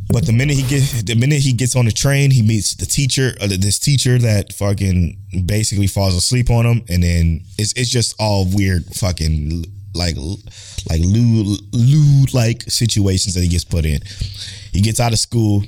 [0.10, 2.86] But the minute he get the minute he gets on the train, he meets the
[2.86, 7.90] teacher, uh, this teacher that fucking basically falls asleep on him, and then it's it's
[7.90, 10.16] just all weird, fucking like
[10.90, 14.00] like lewd lewd like situations that he gets put in.
[14.72, 15.64] He gets out of school,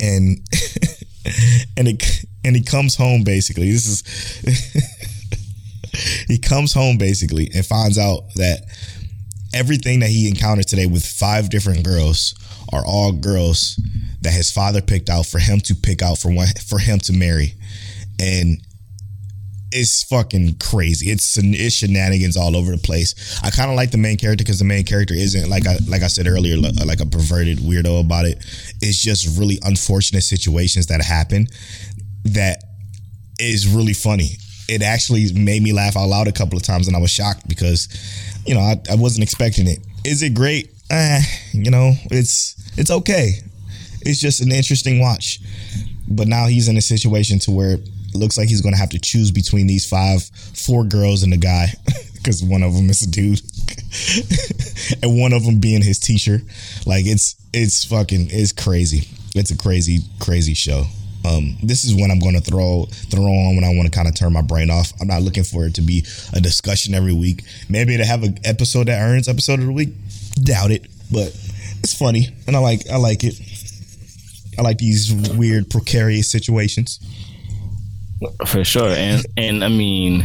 [0.00, 0.38] and
[1.78, 3.70] and it and he comes home basically.
[3.70, 4.02] This is
[6.28, 8.64] he comes home basically and finds out that
[9.54, 12.34] everything that he encountered today with five different girls
[12.72, 13.80] are all girls
[14.22, 17.12] that his father picked out for him to pick out for one for him to
[17.12, 17.54] marry,
[18.20, 18.58] and
[19.72, 21.10] it's fucking crazy.
[21.10, 23.40] It's it's shenanigans all over the place.
[23.42, 26.02] I kind of like the main character because the main character isn't like I like
[26.02, 28.38] I said earlier like a perverted weirdo about it.
[28.80, 31.46] It's just really unfortunate situations that happen
[32.24, 32.62] that
[33.38, 34.36] is really funny.
[34.68, 37.48] It actually made me laugh out loud a couple of times, and I was shocked
[37.48, 37.88] because,
[38.46, 39.78] you know, I, I wasn't expecting it.
[40.04, 40.70] Is it great?
[40.90, 41.20] Eh,
[41.52, 43.34] you know, it's it's okay.
[44.02, 45.40] It's just an interesting watch.
[46.08, 48.90] But now he's in a situation to where it looks like he's going to have
[48.90, 51.68] to choose between these five, four girls and a guy,
[52.14, 53.40] because one of them is a dude,
[55.02, 56.40] and one of them being his teacher.
[56.86, 59.08] Like it's it's fucking it's crazy.
[59.34, 60.84] It's a crazy crazy show.
[61.24, 64.08] Um, this is when I'm going to throw throw on when I want to kind
[64.08, 64.92] of turn my brain off.
[65.00, 67.44] I'm not looking for it to be a discussion every week.
[67.68, 69.90] Maybe to have an episode that earns episode of the week.
[70.42, 71.32] Doubt it, but
[71.82, 73.34] it's funny and I like I like it.
[74.58, 77.00] I like these weird precarious situations.
[78.46, 80.24] for sure and and i mean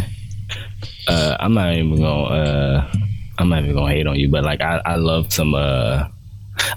[1.08, 2.92] uh i'm not even gonna uh
[3.40, 6.06] i'm not even gonna hate on you but like i i love some uh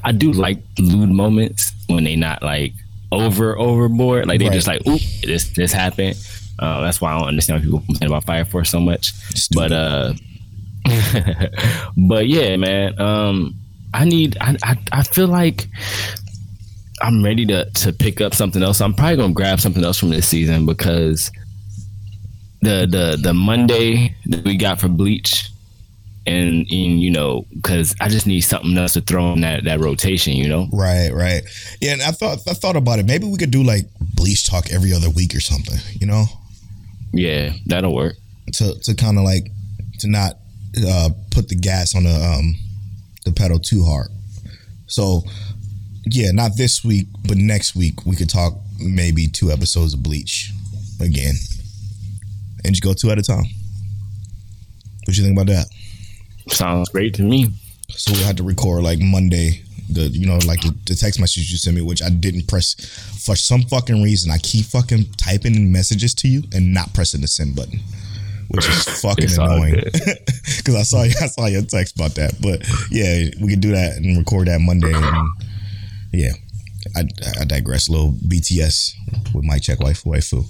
[0.03, 2.73] i do like lewd moments when they not like
[3.13, 4.55] over overboard like they Right.
[4.55, 6.17] just like oop this this happened
[6.59, 9.13] uh, that's why i don't understand why people complain about fire force so much
[9.55, 10.15] but uh
[12.09, 13.60] but yeah man um
[13.95, 15.69] i need I, I i feel like
[17.03, 18.81] I'm ready to to pick up something else.
[18.81, 21.31] I'm probably gonna grab something else from this season because
[22.61, 25.49] the the the Monday that we got for Bleach,
[26.27, 29.81] and and you know because I just need something else to throw in that that
[29.81, 30.35] rotation.
[30.35, 31.43] You know, Right, right.
[31.81, 33.07] Yeah, and I thought I thought about it.
[33.07, 35.79] Maybe we could do like bleach talk every other week or something.
[35.99, 36.27] You know,
[37.13, 38.17] yeah, that'll work.
[38.55, 39.51] to to kind of like
[40.01, 40.35] to not
[40.87, 42.55] uh, put the gas on the um
[43.25, 44.09] the pedal too hard.
[44.87, 45.23] So
[46.07, 50.53] yeah, not this week, but next week we could talk maybe two episodes of Bleach
[51.01, 51.35] again,
[52.65, 53.45] and just go two at a time.
[55.05, 55.67] What you think about that?
[56.49, 57.53] Sounds great to me.
[57.91, 59.63] So we had to record like Monday.
[59.89, 62.75] The you know like the, the text message you sent me, which I didn't press
[63.25, 64.31] for some fucking reason.
[64.31, 67.81] I keep fucking typing messages to you and not pressing the send button,
[68.51, 69.83] which is fucking annoying.
[69.85, 72.35] Because I saw I saw your text about that.
[72.41, 74.93] But yeah, we could do that and record that Monday.
[74.93, 75.29] And
[76.13, 76.33] yeah,
[76.97, 77.05] I,
[77.41, 77.89] I digress.
[77.89, 78.95] A little BTS
[79.35, 80.45] with my check wife waifu.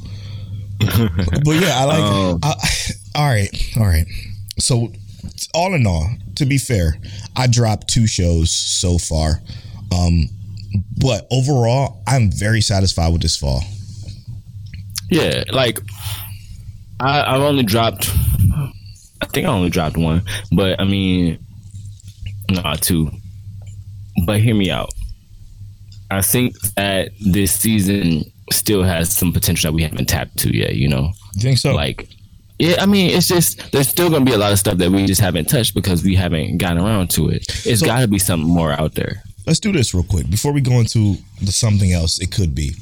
[1.45, 2.01] but yeah, I like.
[2.01, 2.55] Um, I,
[3.15, 4.07] all right, all right.
[4.59, 4.93] So,
[5.53, 6.97] all in all, to be fair,
[7.37, 9.43] I dropped two shows so far,
[9.93, 10.25] um,
[10.97, 13.63] but overall, I'm very satisfied with this fall.
[15.11, 15.81] Yeah, like
[17.01, 18.11] I, I've only dropped.
[19.23, 21.39] I think I only dropped one, but I mean,
[22.51, 23.11] nah, two.
[24.27, 24.91] But hear me out.
[26.11, 30.75] I think that this season still has some potential that we haven't tapped to yet.
[30.75, 31.75] You know, You think so?
[31.75, 32.09] like
[32.59, 32.77] yeah.
[32.81, 35.21] I mean, it's just there's still gonna be a lot of stuff that we just
[35.21, 37.45] haven't touched because we haven't gotten around to it.
[37.67, 39.23] It's So- got to be something more out there.
[39.47, 42.19] let's do this real quick before we go into the something else.
[42.21, 42.73] It could be.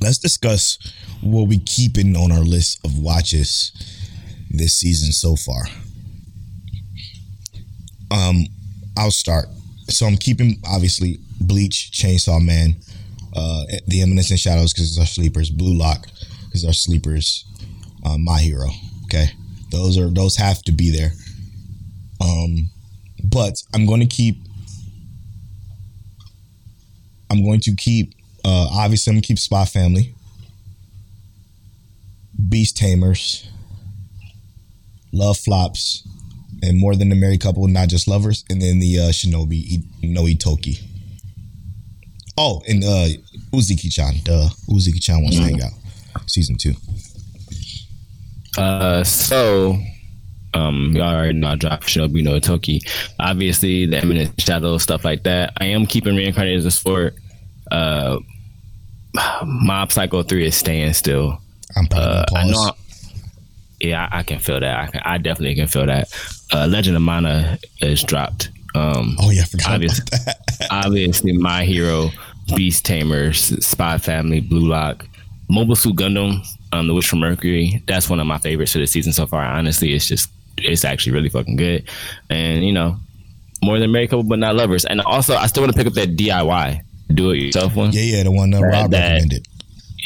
[0.00, 0.78] Let's discuss
[1.20, 3.72] what we keeping on our list of watches
[4.50, 5.64] this season so far.
[8.10, 8.46] Um,
[8.96, 9.46] I'll start.
[9.88, 12.76] So I'm keeping obviously Bleach, Chainsaw Man,
[13.34, 16.06] uh, The Eminence and Shadows because it's our sleepers, Blue Lock
[16.46, 17.44] because our sleepers,
[18.04, 18.68] uh, My Hero.
[19.04, 19.28] Okay,
[19.70, 21.12] those are those have to be there.
[22.20, 22.68] Um,
[23.22, 24.38] but I'm going to keep
[27.30, 28.14] I'm going to keep
[28.46, 30.14] uh obviously I'm gonna keep Spy Family.
[32.48, 33.48] Beast Tamers.
[35.12, 36.06] Love Flops.
[36.62, 40.22] And more than the married couple, not just lovers, and then the uh Shinobi no
[40.22, 40.80] Ittoki.
[42.38, 43.08] Oh, and uh
[43.52, 44.14] Uzaki chan.
[44.24, 44.48] Duh.
[44.68, 45.72] Uzaki chan wants to hang out.
[46.26, 46.74] Season two.
[48.58, 49.78] Uh, so,
[50.54, 52.80] um, y'all already know I dropped Shinobi no Toki.
[53.18, 55.52] Obviously, the Eminent Shadow stuff like that.
[55.60, 57.14] I am keeping Reincarnated as a Sword.
[57.70, 58.18] Uh,
[59.44, 61.38] Mob Psycho three is staying still.
[61.76, 62.72] I'm putting Uh, I know.
[63.80, 64.78] Yeah, I, I can feel that.
[64.78, 66.08] I, can, I definitely can feel that.
[66.52, 68.50] Uh, Legend of Mana is dropped.
[68.74, 70.66] Um, oh yeah, I forgot obvious- about that.
[70.70, 72.10] obviously, My Hero,
[72.54, 75.06] Beast Tamers, Spy Family, Blue Lock,
[75.48, 77.82] Mobile Suit Gundam, um, The Witch from Mercury.
[77.86, 79.42] That's one of my favorites for the season so far.
[79.44, 81.88] Honestly, it's just it's actually really fucking good.
[82.30, 82.96] And you know,
[83.62, 84.84] more than married couple, but not lovers.
[84.84, 86.80] And also, I still want to pick up that DIY,
[87.14, 87.92] do it yourself one.
[87.92, 89.46] yeah, yeah, the one that That- Rob that- recommended.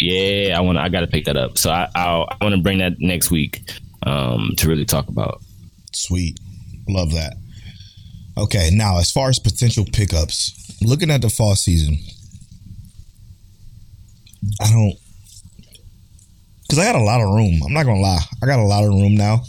[0.03, 0.79] Yeah, I want.
[0.79, 1.59] I got to pick that up.
[1.59, 3.61] So I I'll, I want to bring that next week
[4.07, 5.43] um, to really talk about.
[5.93, 6.39] Sweet.
[6.89, 7.35] Love that.
[8.39, 11.99] Okay, now as far as potential pickups, looking at the fall season,
[14.61, 14.95] I don't
[16.63, 17.61] because I got a lot of room.
[17.67, 19.43] I'm not gonna lie, I got a lot of room now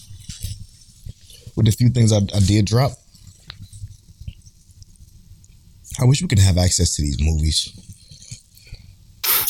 [1.55, 2.91] with the few things I, I did drop.
[5.99, 7.71] I wish we could have access to these movies.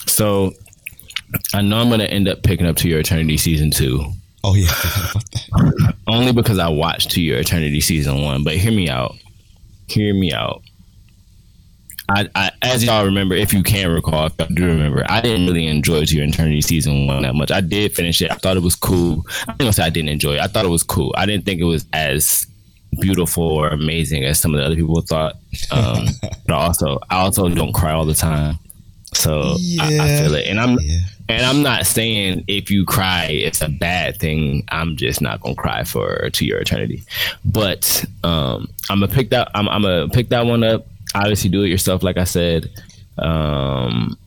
[0.08, 0.54] So
[1.54, 4.04] I know I'm gonna end up picking up To Your Eternity season two.
[4.44, 5.96] Oh yeah, I forgot about that.
[6.08, 8.44] only because I watched To Your Eternity season one.
[8.44, 9.16] But hear me out.
[9.88, 10.62] Hear me out.
[12.10, 15.46] I, I, as y'all remember, if you can recall, if y'all do remember, I didn't
[15.46, 17.52] really enjoy To Your Eternity season one that much.
[17.52, 18.32] I did finish it.
[18.32, 19.26] I thought it was cool.
[19.48, 20.42] I'm gonna say I didn't enjoy it.
[20.42, 21.14] I thought it was cool.
[21.18, 22.48] I didn't think it was as
[23.00, 25.36] beautiful or amazing as some of the other people thought.
[25.72, 26.06] Um,
[26.48, 28.58] but also, I also don't cry all the time,
[29.14, 30.48] so I, I feel it.
[30.48, 31.00] And I'm Yeah.
[31.30, 34.64] and I'm not saying if you cry, it's a bad thing.
[34.70, 37.04] I'm just not gonna cry for to your eternity.
[37.46, 39.50] But um, I'm gonna pick that.
[39.56, 40.86] I'm, I'm gonna pick that one up.
[41.16, 42.70] Obviously, do it yourself, like I said.
[43.18, 44.18] Um,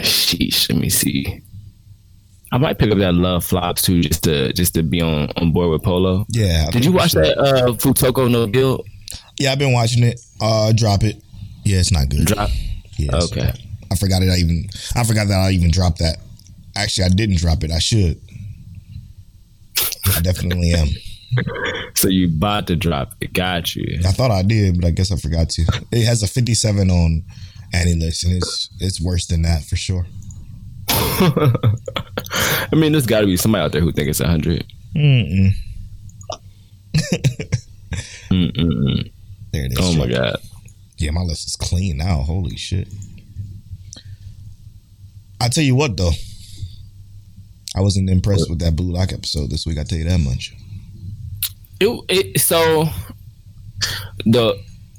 [0.00, 0.70] sheesh.
[0.70, 1.40] Let me see.
[2.54, 5.50] I might pick up that Love Flops too, just to just to be on on
[5.52, 6.24] board with Polo.
[6.28, 6.66] Yeah.
[6.68, 7.22] I Did you watch sure.
[7.24, 8.86] that uh, Futoku no Guild
[9.40, 10.20] Yeah, I've been watching it.
[10.40, 11.20] Uh, drop it.
[11.64, 12.26] Yeah, it's not good.
[12.26, 12.50] drop?
[12.96, 13.50] Yeah, Okay.
[13.90, 14.28] I forgot it.
[14.30, 16.18] I even I forgot that I even dropped that.
[16.76, 17.72] Actually, I didn't drop it.
[17.72, 18.20] I should.
[20.16, 20.88] I definitely am.
[21.96, 23.32] So you bought to drop it?
[23.32, 23.98] Got you.
[24.06, 25.62] I thought I did, but I guess I forgot to.
[25.90, 27.24] It has a 57 on
[27.74, 30.06] AniList, and it's it's worse than that for sure.
[32.72, 34.64] I mean, there's got to be somebody out there who think it's hundred.
[34.96, 35.50] Mm-mm.
[38.30, 39.10] Mm-mm.
[39.52, 39.78] There it is.
[39.80, 40.36] Oh my god.
[40.98, 42.18] Yeah, my list is clean now.
[42.18, 42.88] Holy shit.
[45.40, 46.12] I tell you what though,
[47.76, 49.78] I wasn't impressed with that Blue Lock episode this week.
[49.78, 50.54] I tell you that much.
[51.80, 52.86] It, it so
[54.24, 54.56] the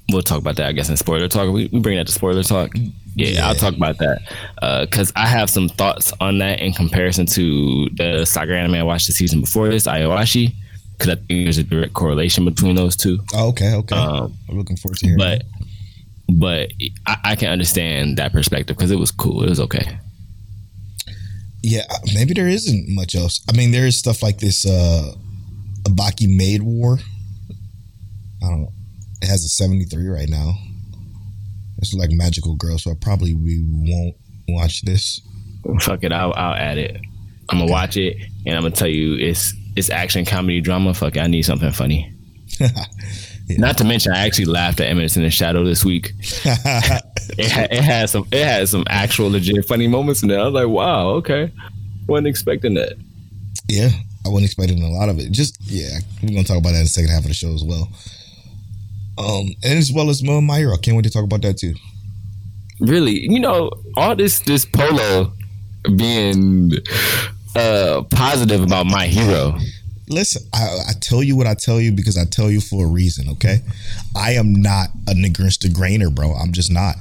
[0.09, 1.51] we'll talk about that I guess in spoiler talk.
[1.51, 2.71] We, we bring that to spoiler talk.
[3.15, 3.47] Yeah, Yeah.
[3.47, 8.25] I'll talk about that because I have some thoughts on that in comparison to the
[8.25, 10.53] soccer anime I watched the season before this, Aoashi.
[10.97, 13.19] because I think there's a direct correlation between those two.
[13.33, 13.95] Oh, okay, okay.
[13.95, 15.17] Um, I'm looking forward to hearing.
[15.17, 15.43] but
[16.27, 16.71] but
[17.05, 19.43] I, I can understand that perspective because it was cool.
[19.43, 19.97] It was okay.
[21.63, 23.41] Yeah, uh, maybe there isn't much else.
[23.49, 25.11] I mean, there is stuff like this uh
[25.99, 26.99] Akiba Maid War.
[28.43, 28.73] I don't know.
[29.25, 30.53] It has a 73 right now.
[31.79, 34.15] It's like Magical Girl, so I probably we won't
[34.47, 35.19] watch this.
[35.81, 37.01] Fuck it, I'll, I'll add it.
[37.49, 40.93] I'm gonna watch it, and I'm gonna tell you it's it's action comedy drama.
[40.93, 42.13] Fuck it, I need something funny.
[43.49, 46.11] Not to mention, I actually laughed at Eminence in the Shadow this week.
[47.37, 50.39] It, ha- it had some it had some actual legit funny moments in there.
[50.39, 51.51] I was like, wow, okay,
[52.07, 52.93] wasn't expecting that.
[53.67, 53.89] yeah,
[54.23, 55.31] I wasn't expecting a lot of it.
[55.31, 57.63] Just yeah, we're gonna talk about that in the second half of the show as
[57.63, 57.89] well.
[59.17, 60.73] Um, and as well as Mo My Hero.
[60.73, 61.73] I can't wait to talk about that too.
[62.79, 65.31] really, you know, all this this polo
[65.95, 66.71] being
[67.55, 69.57] uh positive about my hero.
[70.09, 72.87] Listen, I, I tell you what I tell you because I tell you for a
[72.89, 73.59] reason, okay?
[74.15, 76.31] I am not a Nagrinsta grainer, bro.
[76.33, 76.95] I'm just not.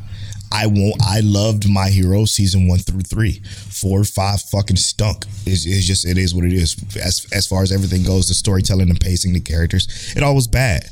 [0.53, 1.03] I won't.
[1.03, 5.27] I loved my hero season one through three, four, five fucking stunk.
[5.45, 6.77] It's, it's just it is what it is.
[6.97, 10.47] As as far as everything goes, the storytelling and pacing, the characters, it all was
[10.47, 10.89] bad.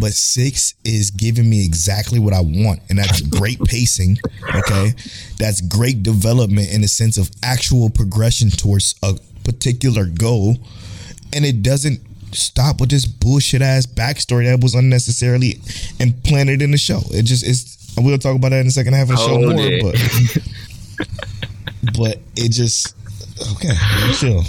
[0.00, 4.18] But six is giving me exactly what I want, and that's great pacing.
[4.54, 4.92] Okay,
[5.38, 10.58] that's great development in the sense of actual progression towards a particular goal
[11.32, 12.00] and it doesn't
[12.32, 15.60] stop with this bullshit ass backstory that was unnecessarily
[15.98, 17.00] implanted in the show.
[17.10, 17.76] It just is.
[17.96, 19.82] We'll talk about that in the second half of the show Hold more, it.
[21.82, 22.94] but but it just
[23.54, 23.74] okay.
[24.14, 24.44] Chill.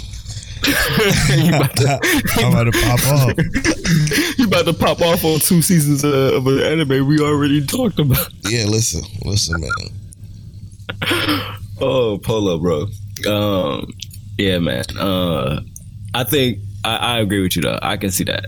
[0.66, 1.98] You, about to,
[2.36, 4.38] I'm about to pop off.
[4.38, 7.98] you about to pop off on two seasons of, of an anime we already talked
[7.98, 8.28] about.
[8.48, 9.70] Yeah, listen, listen, man.
[11.82, 12.88] Oh, polo, bro.
[13.26, 13.90] Um,
[14.36, 14.84] yeah, man.
[14.98, 15.62] Uh,
[16.12, 17.78] I think I, I agree with you though.
[17.80, 18.46] I can see that.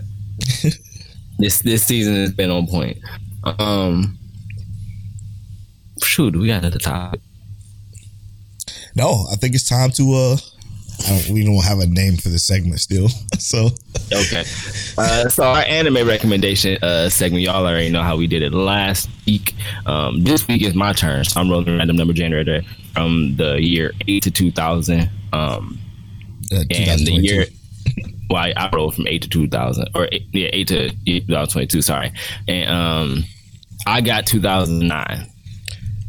[1.39, 2.99] this this season has been on point.
[3.43, 4.19] Um,
[6.03, 7.21] shoot, we got another topic.
[8.95, 10.13] No, I think it's time to.
[10.13, 10.37] uh
[11.31, 13.69] We don't have a name for the segment still, so
[14.11, 14.43] Okay.
[14.95, 19.09] Uh, so our anime recommendation uh, segment, y'all already know how we did it last
[19.25, 19.55] week.
[19.87, 22.61] Um, this week is my turn, so I'm rolling a random number generator
[22.93, 25.09] from the year eight to two thousand.
[25.33, 25.79] Um,
[26.51, 27.23] uh, and the 2022.
[27.23, 27.45] year.
[28.29, 31.21] Well, I, I rolled from eight to two thousand, or eight, yeah, eight to two
[31.21, 31.81] thousand twenty-two.
[31.81, 32.11] Sorry,
[32.47, 33.23] and um,
[33.87, 35.25] I got two thousand nine.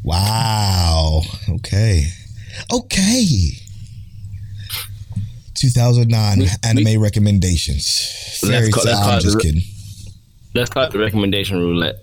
[0.03, 1.23] Wow.
[1.49, 2.05] Okay.
[2.71, 3.25] Okay.
[5.71, 8.39] 2009 anime recommendations.
[8.41, 9.63] Fairy call- let's call I'm just the- kidding.
[10.55, 11.97] Let's call it the recommendation roulette.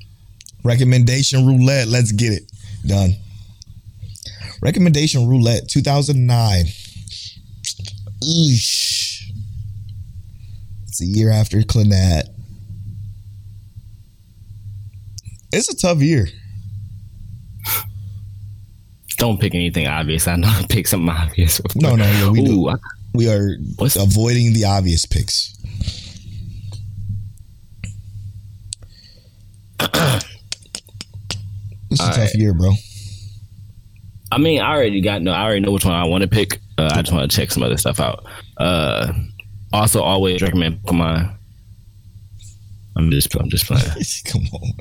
[0.64, 1.88] Recommendation roulette.
[1.88, 2.52] Let's get it
[2.86, 3.16] done.
[4.62, 6.66] Recommendation roulette 2009.
[8.24, 9.22] Eesh.
[10.88, 12.24] It's a year after Clannad.
[15.54, 16.28] It's a tough year.
[19.18, 20.28] Don't pick anything obvious.
[20.28, 21.62] I know I pick something obvious.
[21.76, 22.70] No, no, yeah, we do.
[22.70, 22.76] I-
[23.14, 25.56] We are What's- avoiding the obvious picks.
[29.80, 29.90] it's
[32.00, 32.36] a All tough right.
[32.36, 32.72] year, bro.
[34.32, 35.32] I mean, I already got no.
[35.32, 36.60] I already know which one I want to pick.
[36.78, 38.26] Uh, I just want to check some other stuff out.
[38.58, 39.12] Uh,
[39.74, 41.36] also, always recommend Pokemon.
[42.96, 43.84] I'm just, I'm just playing.
[44.26, 44.72] Come on.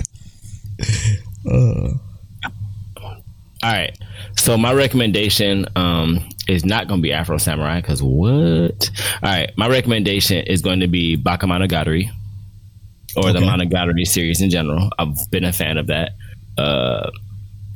[1.52, 1.94] Uh,
[3.62, 3.96] All right.
[4.36, 8.90] So my recommendation um, is not going to be Afro Samurai because what?
[9.22, 9.50] All right.
[9.56, 12.08] My recommendation is going to be Bakemonogatari
[13.16, 13.46] or the Okay.
[13.46, 14.90] Monogatari series in general.
[14.98, 16.12] I've been a fan of that.
[16.56, 17.10] Uh,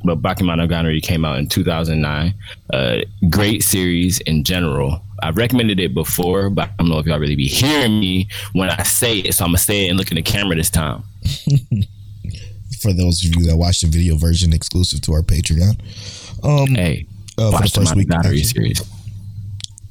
[0.05, 2.35] but Bakemonogatari came out in 2009.
[2.73, 2.99] Uh,
[3.31, 5.01] great series in general.
[5.23, 8.69] I've recommended it before, but I don't know if y'all really be hearing me when
[8.71, 9.35] I say it.
[9.35, 11.03] So I'm going to say it and look in the camera this time.
[12.81, 15.79] for those of you that watch the video version exclusive to our Patreon.
[16.43, 17.07] Um, Hey,
[17.39, 18.09] uh, for the first week,
[18.45, 18.83] series.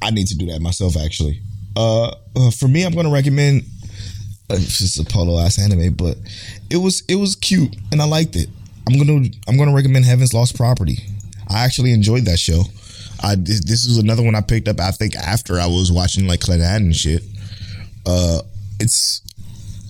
[0.02, 1.40] I need to do that myself, actually.
[1.76, 3.62] Uh, uh for me, I'm going to recommend.
[4.50, 6.18] Uh, it's just a polo ass anime, but
[6.70, 8.48] it was it was cute and I liked it.
[8.86, 10.98] I'm gonna I'm gonna recommend Heaven's Lost Property.
[11.48, 12.64] I actually enjoyed that show.
[13.22, 14.80] I this, this is another one I picked up.
[14.80, 17.22] I think after I was watching like Clannad and shit.
[18.06, 18.42] Uh,
[18.80, 19.22] it's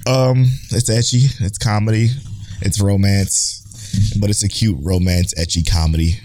[0.07, 1.41] um, it's ecchi.
[1.41, 2.11] It's comedy.
[2.61, 6.19] It's romance, but it's a cute romance ecchi comedy,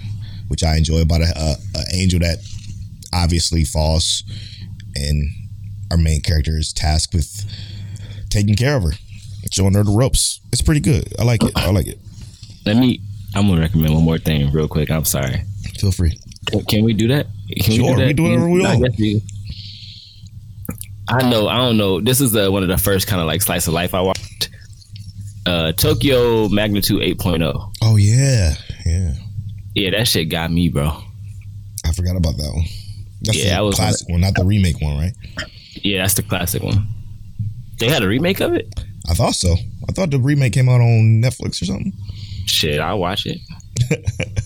[0.48, 2.40] which I enjoy about a, a, a angel that
[3.14, 4.24] obviously falls,
[4.96, 5.30] and
[5.92, 7.46] our main character is tasked with
[8.30, 8.92] taking care of her,
[9.52, 10.40] showing her the ropes.
[10.52, 11.14] It's pretty good.
[11.20, 11.52] I like it.
[11.56, 12.00] I like it.
[12.66, 13.02] Let me.
[13.36, 14.90] I'm gonna recommend one more thing real quick.
[14.90, 15.44] I'm sorry.
[15.80, 16.18] Feel free.
[16.48, 17.28] Can, can we do that?
[17.62, 18.96] Can Sure, we do whatever we I want.
[21.10, 21.48] I know.
[21.48, 22.00] I don't know.
[22.00, 24.50] This is uh, one of the first kind of like slice of life I watched.
[25.46, 27.74] Uh, Tokyo Magnitude 8.0.
[27.82, 28.54] Oh yeah,
[28.86, 29.14] yeah.
[29.76, 30.92] Yeah, that shit got me, bro.
[31.86, 32.66] I forgot about that one.
[33.22, 35.14] That's Yeah, the I was- classic one, not the remake one, right?
[35.84, 36.88] Yeah, that's the classic one.
[37.80, 38.68] They had a remake of it.
[39.10, 39.56] I thought so.
[39.88, 41.94] I thought the remake came out on Netflix or something.
[42.46, 43.40] Shit, I'll watch it.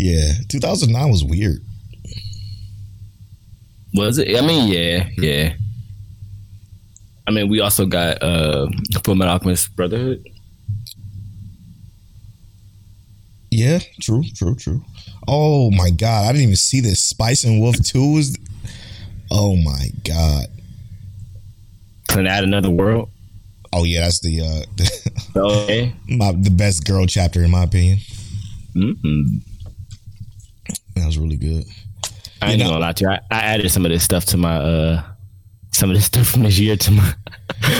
[0.00, 1.58] Yeah, 2009 was weird.
[3.94, 4.36] Was it?
[4.36, 5.54] I mean, yeah, yeah.
[7.28, 10.24] I mean, we also got uh Fullmetal Alchemist Brotherhood.
[13.50, 14.82] Yeah, true, true, true.
[15.26, 17.04] Oh my god, I didn't even see this.
[17.04, 18.36] Spice and Wolf 2 was
[19.30, 20.46] Oh my god.
[22.08, 23.10] Can add another world.
[23.74, 25.94] Oh yeah, that's the uh the, Okay.
[26.08, 27.98] my, the best girl chapter in my opinion.
[28.74, 29.36] Mm-hmm.
[30.96, 31.64] That was really good.
[32.40, 33.10] I ain't You know- gonna lie to you.
[33.10, 35.02] I, I added some of this stuff to my uh
[35.78, 37.14] some of this stuff from this year to my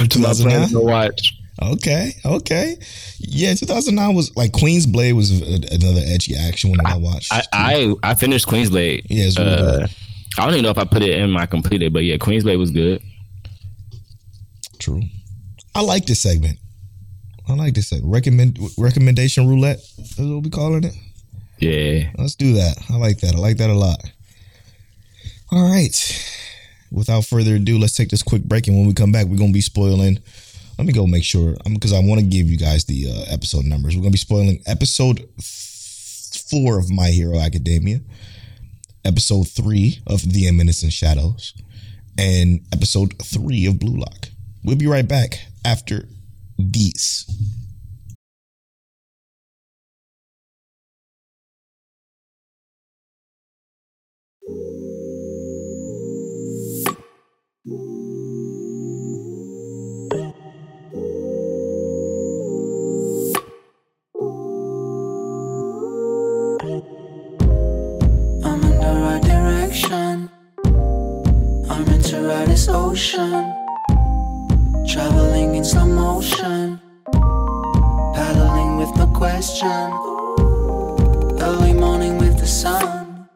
[0.09, 0.47] to my 2009?
[0.47, 1.35] plans to watch.
[1.61, 2.77] Okay, okay.
[3.19, 7.33] Yeah, 2009 was like Queen's Blade was another edgy action one that I watched.
[7.33, 9.07] I I, I finished Queen's Blade.
[9.11, 9.91] Yeah, it's really uh, good.
[10.39, 12.59] I don't even know if I put it in my completed, but yeah, Queen's Blade
[12.59, 13.03] was good.
[14.79, 15.03] True.
[15.75, 16.59] I like this segment.
[17.49, 18.13] I like this segment.
[18.13, 19.79] Recommend recommendation roulette.
[19.99, 20.95] is what we calling it.
[21.59, 22.11] Yeah.
[22.17, 22.79] Let's do that.
[22.91, 23.35] I like that.
[23.35, 24.01] I like that a lot.
[25.51, 25.95] All right.
[26.91, 29.53] Without further ado, let's take this quick break, and when we come back, we're gonna
[29.53, 30.19] be spoiling.
[30.79, 33.65] Let me go make sure, because I want to give you guys the uh, episode
[33.65, 33.97] numbers.
[33.97, 35.29] We're gonna be spoiling episode
[36.51, 38.01] four of My Hero Academia,
[39.05, 41.55] episode three of The Eminence Shadows,
[42.17, 44.29] and episode three of Blue Lock.
[44.65, 46.09] We'll be right back after
[46.59, 47.27] these.
[81.41, 83.29] Early morning with the sun.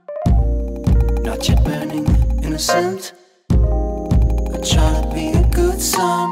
[1.22, 2.06] Not yet burning,
[2.42, 3.12] innocent.
[4.64, 6.30] Try to be a good son.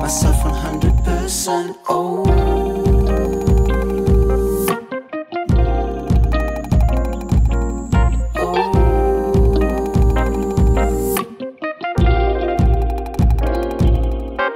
[0.00, 1.76] Myself 100%.
[1.86, 2.24] Oh.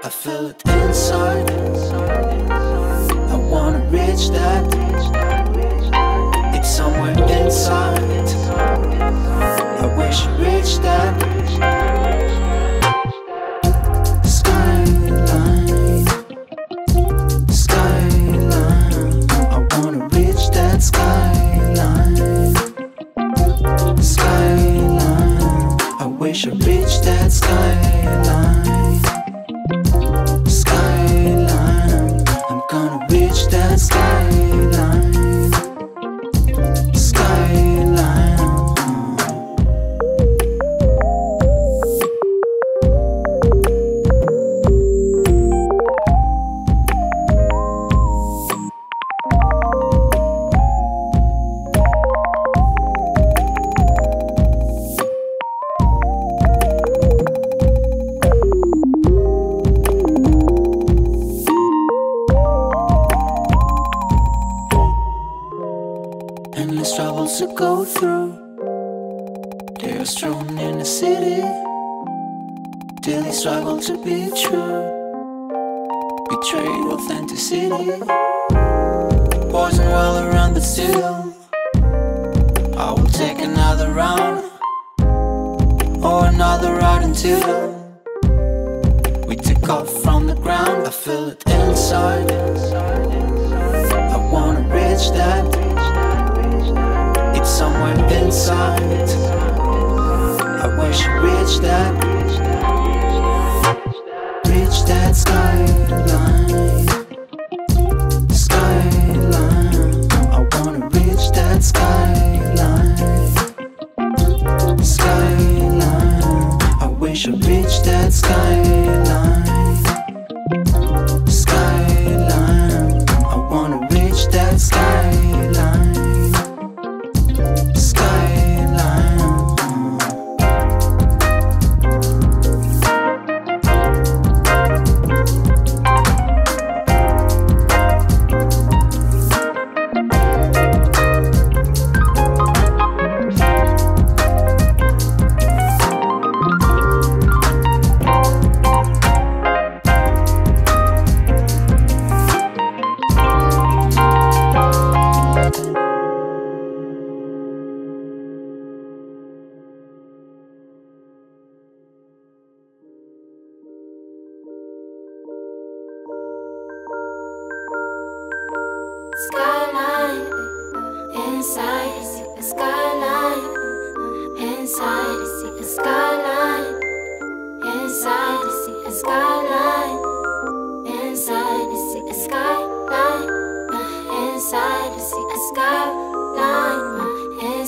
[0.03, 1.51] I feel it inside.
[3.31, 4.65] I wanna reach that.
[6.55, 8.01] It's somewhere inside.
[9.85, 10.27] I wish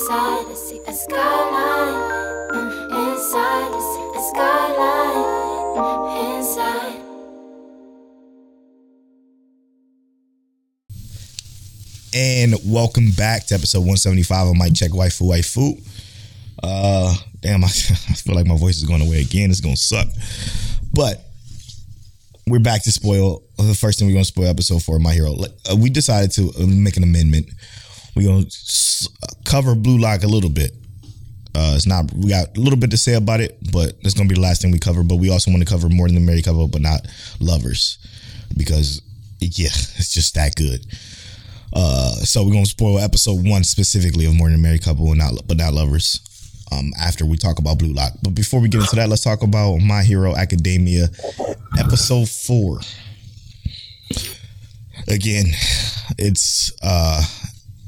[0.05, 0.45] Skyline.
[6.37, 7.01] Inside.
[12.15, 15.81] And welcome back to episode 175 of Mic Check Waifu Waifu.
[16.63, 19.51] Uh, damn, I, I feel like my voice is going away again.
[19.51, 20.09] It's going to suck.
[20.93, 21.25] But
[22.47, 23.43] we're back to spoil.
[23.57, 25.35] The first thing we're going to spoil episode four of My Hero.
[25.71, 27.47] Uh, we decided to uh, make an amendment.
[28.15, 29.09] We're going to
[29.45, 30.73] cover Blue Lock a little bit.
[31.55, 34.29] Uh, it's not, we got a little bit to say about it, but it's going
[34.29, 35.03] to be the last thing we cover.
[35.03, 37.07] But we also want to cover more than the married couple, but not
[37.41, 37.99] lovers.
[38.57, 39.03] Because,
[39.41, 40.85] yeah, it's just that good.
[41.75, 45.33] Uh, so we're gonna spoil episode one specifically of More Than Married Couple, and not
[45.47, 46.21] but not lovers.
[46.73, 49.43] Um, after we talk about Blue Lock, but before we get into that, let's talk
[49.43, 51.09] about My Hero Academia,
[51.79, 52.81] episode four.
[55.09, 55.47] Again,
[56.17, 57.23] it's uh,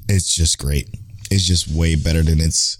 [0.09, 0.88] it's just great.
[1.30, 2.78] It's just way better than it's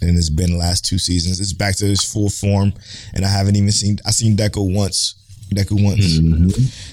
[0.00, 1.40] than it's been the last two seasons.
[1.40, 2.72] It's back to its full form,
[3.14, 5.16] and I haven't even seen I seen Deku once.
[5.52, 6.50] Deku once, and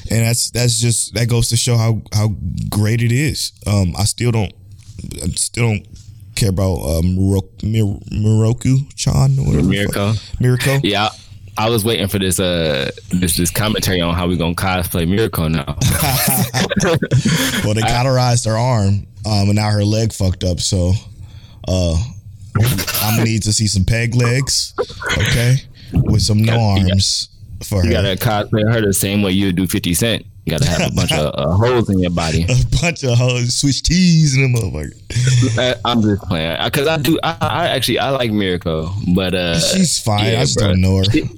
[0.09, 2.35] that's that's just that goes to show how how
[2.69, 3.53] great it is.
[3.65, 4.51] Um, I still don't,
[5.23, 5.87] I still don't
[6.35, 9.67] care about um Miroku Chan or whatever.
[9.67, 9.95] the fuck.
[9.95, 10.13] Mirko.
[10.39, 10.79] Mirko.
[10.87, 11.09] Yeah,
[11.59, 15.49] I was waiting for this uh this this commentary on how we're gonna cosplay Mirko
[15.49, 15.77] now.
[17.65, 20.61] Well, they cauterized her arm, um, and now her leg fucked up.
[20.61, 20.93] So,
[21.67, 21.97] uh,
[23.01, 24.73] I'm gonna need to see some peg legs,
[25.17, 25.57] okay,
[25.93, 27.27] with some no arms
[27.63, 30.25] for You gotta cosplay her the same way you would do Fifty Cent.
[30.45, 32.43] You gotta have a bunch of uh, holes in your body.
[32.43, 35.57] a bunch of holes, switch tees and them motherfucker.
[35.57, 37.19] Uh, I'm just playing because I do.
[37.21, 40.25] I, I actually I like Mirko, but uh, She's fine.
[40.31, 40.69] yeah, I just bruh.
[40.69, 41.03] don't know her.
[41.03, 41.29] She,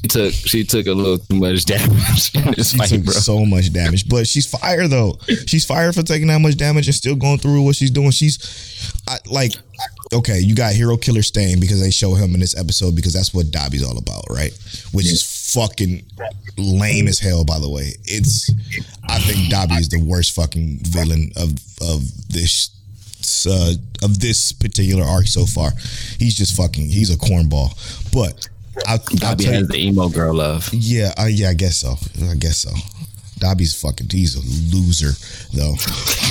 [0.00, 2.30] she took she took a little too much damage
[2.66, 3.12] She fight, took bro.
[3.14, 5.18] so much damage, but she's fired though.
[5.46, 8.10] She's fired for taking that much damage and still going through what she's doing.
[8.10, 8.38] She's
[9.08, 9.52] I, like,
[10.12, 13.34] okay, you got Hero Killer Stain because they show him in this episode because that's
[13.34, 14.52] what Dabi's all about, right?
[14.92, 16.04] Which is fucking
[16.56, 17.44] lame as hell.
[17.44, 18.50] By the way, it's
[19.08, 22.70] I think Dabi is the worst fucking villain of of this.
[23.46, 25.70] Uh, of this particular arc so far,
[26.18, 26.88] he's just fucking.
[26.88, 27.70] He's a cornball.
[28.10, 28.48] But
[28.86, 30.68] I, I'll tell you, the emo girl love.
[30.72, 31.96] yeah, uh, yeah, I guess so.
[32.24, 32.70] I guess so.
[33.38, 34.08] Dabi's fucking.
[34.10, 35.12] He's a loser,
[35.52, 35.74] though.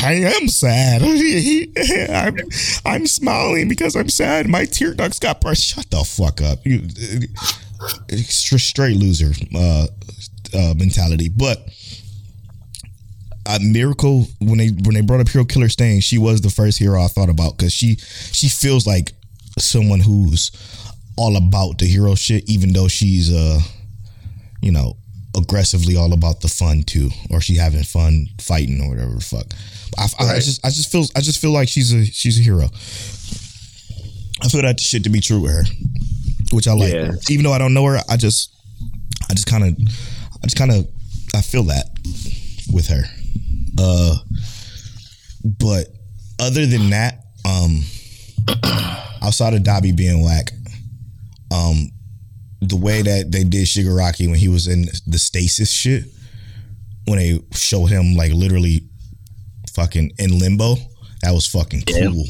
[0.03, 1.01] I am sad.
[2.11, 2.37] I'm,
[2.85, 4.47] I'm smiling because I'm sad.
[4.47, 5.63] My tear ducts got burst.
[5.63, 6.65] Shut the fuck up.
[6.65, 6.87] You,
[8.09, 9.87] extra straight loser uh,
[10.53, 11.29] uh, mentality.
[11.29, 11.59] But
[13.45, 16.77] a Mirko when they when they brought up Hero Killer Stain, she was the first
[16.77, 19.13] hero I thought about because she she feels like
[19.57, 20.51] someone who's
[21.17, 23.59] all about the hero shit, even though she's uh
[24.61, 24.97] you know
[25.37, 29.13] aggressively all about the fun too, or she having fun fighting or whatever.
[29.13, 29.45] the Fuck,
[29.97, 32.43] I, I, I just I just feel I just feel like she's a she's a
[32.43, 32.65] hero.
[34.43, 35.63] I feel that shit to be true with her,
[36.51, 36.93] which I like.
[36.93, 37.11] Yeah.
[37.29, 38.53] Even though I don't know her, I just
[39.29, 39.73] I just kind of
[40.43, 40.87] I just kind of
[41.35, 41.89] I feel that
[42.71, 43.03] with her.
[43.79, 44.15] Uh,
[45.43, 45.87] but
[46.39, 47.81] other than that, um,
[49.21, 50.51] outside of Dabi being whack,
[51.51, 51.89] um,
[52.61, 56.05] the way that they did Shigaraki when he was in the stasis shit,
[57.05, 58.81] when they showed him like literally
[59.73, 60.75] fucking in limbo,
[61.21, 62.25] that was fucking cool.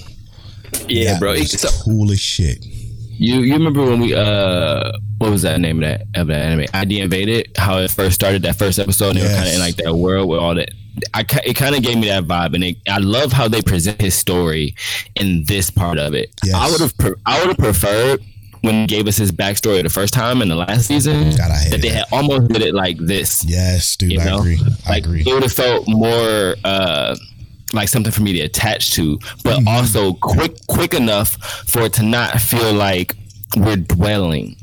[0.88, 1.34] Yeah, That bro.
[1.34, 2.66] It's- cool as shit.
[3.20, 6.68] You you remember when we uh what was that name of that of that anime?
[6.74, 7.52] ID Invaded.
[7.58, 9.16] How it first started that first episode.
[9.16, 10.70] And They were kind of in like that world with all that.
[11.16, 14.00] I it kind of gave me that vibe, and it, I love how they present
[14.02, 14.76] his story
[15.16, 16.30] in this part of it.
[16.44, 16.54] Yes.
[16.56, 16.94] I would have
[17.26, 18.24] I would have preferred
[18.62, 21.80] when he gave us his backstory the first time in the last season God, that
[21.82, 21.96] they that.
[21.96, 23.44] had almost did it like this.
[23.46, 24.40] Yes, dude, I know?
[24.40, 24.60] agree.
[24.86, 25.22] I like agree.
[25.22, 27.16] it would have felt more uh
[27.74, 29.68] like something for me to attach to, but Mm-hmm.
[29.68, 31.32] also quick quick enough
[31.68, 33.16] for it to not feel like
[33.58, 34.56] we're dwelling.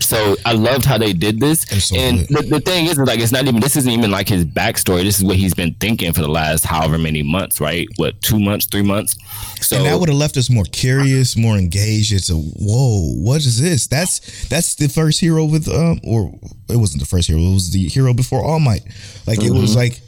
[0.00, 1.78] So I loved how they did this, Mm-hmm.
[1.78, 4.44] So and the, the thing is, like it's not even this isn't even like his
[4.44, 5.02] backstory.
[5.02, 7.86] This is what he's been thinking for the last however many months, right?
[7.96, 9.16] What two months, three months?
[9.64, 12.12] So and that would have left us more curious, more engaged.
[12.12, 13.86] It's a whoa, what is this?
[13.86, 16.32] That's that's the first hero with um, or
[16.68, 17.40] it wasn't the first hero.
[17.40, 18.82] It was the hero before All Might.
[19.26, 19.60] Like it Mm-hmm.
[19.60, 20.00] was like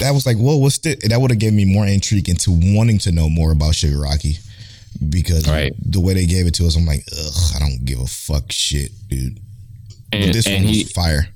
[0.00, 0.96] that was like whoa, what's this?
[1.08, 4.38] That would have given me more intrigue into wanting to know more about Shigaraki
[5.08, 5.72] because Right.
[5.78, 8.50] the way they gave it to us, I'm like, ugh, I don't give a fuck
[8.52, 9.40] shit, dude.
[10.10, 11.28] But and, this and one he was fire.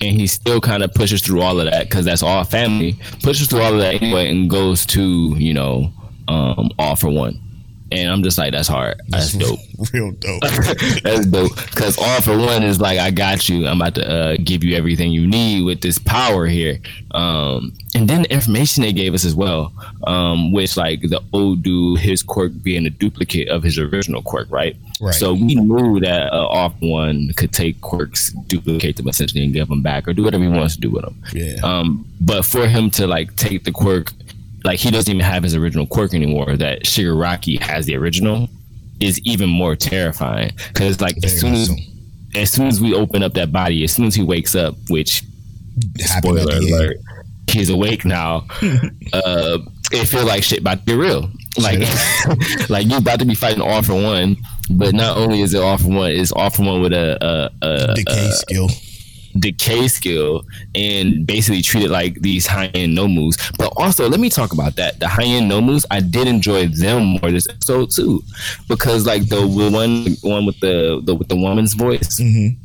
[0.00, 2.98] and he still kind of pushes through all of that because that's all family.
[3.22, 5.92] Pushes through all of that anyway, and goes to you know
[6.28, 7.40] um, all for one.
[7.90, 9.00] And I'm just like, that's hard.
[9.08, 9.58] That's dope.
[9.92, 10.40] Real dope.
[11.02, 11.54] That's dope.
[11.54, 13.66] Because all for one is like, I got you.
[13.66, 16.80] I'm about to uh, give you everything you need with this power here.
[17.12, 19.72] Um, and then the information they gave us as well,
[20.06, 24.48] um, which like the old dude, his quirk being a duplicate of his original quirk,
[24.50, 24.76] right?
[25.00, 25.14] Right.
[25.14, 29.68] So we knew that uh, off one could take quirks, duplicate them essentially, and give
[29.68, 31.22] them back, or do whatever he wants to do with them.
[31.32, 31.56] Yeah.
[31.62, 34.12] Um, but for him to like take the quirk,
[34.68, 36.54] like he doesn't even have his original quirk anymore.
[36.54, 38.50] That Shigaraki has the original
[39.00, 41.70] is even more terrifying because like as soon as
[42.34, 45.22] as soon as we open up that body, as soon as he wakes up, which
[46.04, 46.98] Happened spoiler alert,
[47.50, 48.46] he's awake now.
[49.14, 49.58] uh,
[49.90, 51.30] it feels like shit about to be real.
[51.56, 51.78] Like,
[52.68, 54.36] like you're about to be fighting all for one,
[54.70, 57.66] but not only is it all for one, it's all for one with a, a,
[57.66, 58.68] a, Decay skill.
[59.40, 63.36] Decay skill and basically treat it like these high end Nomus.
[63.58, 64.98] But also, let me talk about that.
[65.00, 68.22] The high end Nomus, I did enjoy them more this episode too,
[68.68, 72.56] because like the one one with the, the with the woman's voice, Mhm.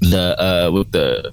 [0.00, 1.32] the uh with the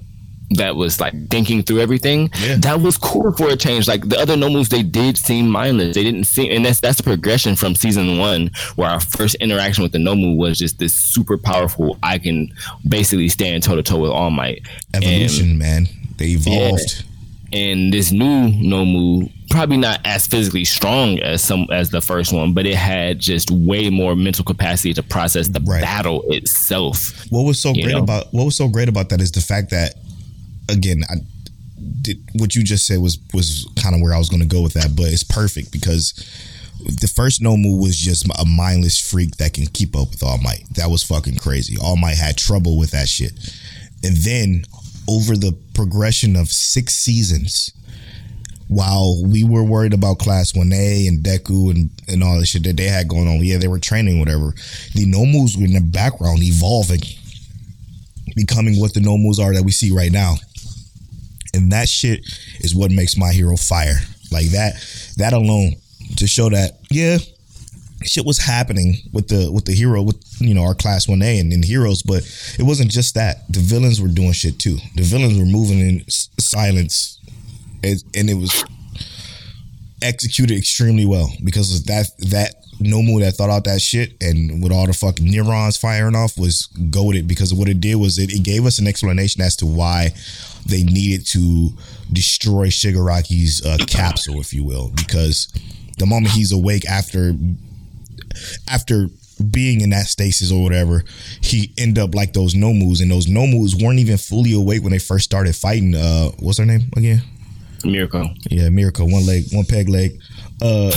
[0.52, 2.30] that was like thinking through everything.
[2.40, 2.56] Yeah.
[2.56, 3.86] That was cool for a change.
[3.86, 5.94] Like the other Nomus, they did seem mindless.
[5.94, 9.82] They didn't seem, and that's that's the progression from season one, where our first interaction
[9.82, 11.98] with the Nomu was just this super powerful.
[12.02, 12.50] I can
[12.88, 14.66] basically stand toe to toe with All Might.
[14.94, 15.88] And- Evolution, man.
[16.16, 17.04] They evolved.
[17.52, 22.52] and this new Nomu probably not as physically strong as some as the first one
[22.52, 25.80] but it had just way more mental capacity to process the Right.
[25.80, 27.98] battle itself What was so great know?
[28.02, 29.94] about what was so great about that is the fact that
[30.68, 31.16] again, I
[32.02, 34.62] did what you just said was was kind of where I was going to go
[34.62, 36.12] with that, but it's perfect because
[36.78, 40.64] the first Nomu was just a mindless freak that can keep up with All Might.
[40.74, 41.76] That was fucking crazy.
[41.80, 43.32] All Might had trouble with that shit,
[44.02, 44.64] and then
[45.08, 47.72] over the progression of six seasons,
[48.68, 52.76] while we were worried about Class 1A and Deku and, and all the shit that
[52.76, 54.52] they had going on, yeah, they were training, whatever.
[54.94, 57.00] The Nomus were in the background evolving,
[58.36, 60.34] becoming what the Nomus are that we see right now.
[61.54, 62.20] And that shit
[62.60, 63.96] is what makes my hero fire.
[64.30, 64.74] Like that,
[65.16, 65.76] that alone
[66.16, 67.18] to show that, yeah,
[68.04, 71.52] shit was happening with the with the hero with you know our class 1A and,
[71.52, 72.22] and heroes, but
[72.58, 73.50] it wasn't just that.
[73.50, 74.76] The villains were doing shit too.
[74.94, 77.18] The villains were moving in silence
[77.82, 78.64] and, and it was
[80.02, 84.86] executed extremely well because that that Nomu that thought out that shit and with all
[84.86, 88.64] the fucking neurons firing off was goaded because what it did was it, it gave
[88.66, 90.10] us an explanation as to why
[90.66, 91.70] they needed to
[92.12, 95.48] destroy Shigaraki's uh, capsule, if you will, because
[95.98, 97.32] the moment he's awake after
[98.70, 99.08] after
[99.50, 101.04] being in that stasis or whatever,
[101.40, 104.98] he end up like those Nomus, and those Nomus weren't even fully awake when they
[104.98, 105.94] first started fighting.
[105.94, 107.22] Uh, what's her name again?
[107.84, 110.20] Mirko Yeah, Mirko, one leg, one peg leg.
[110.60, 110.90] Uh,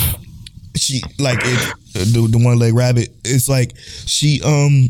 [0.81, 3.09] she like the the one leg rabbit.
[3.23, 4.89] It's like she um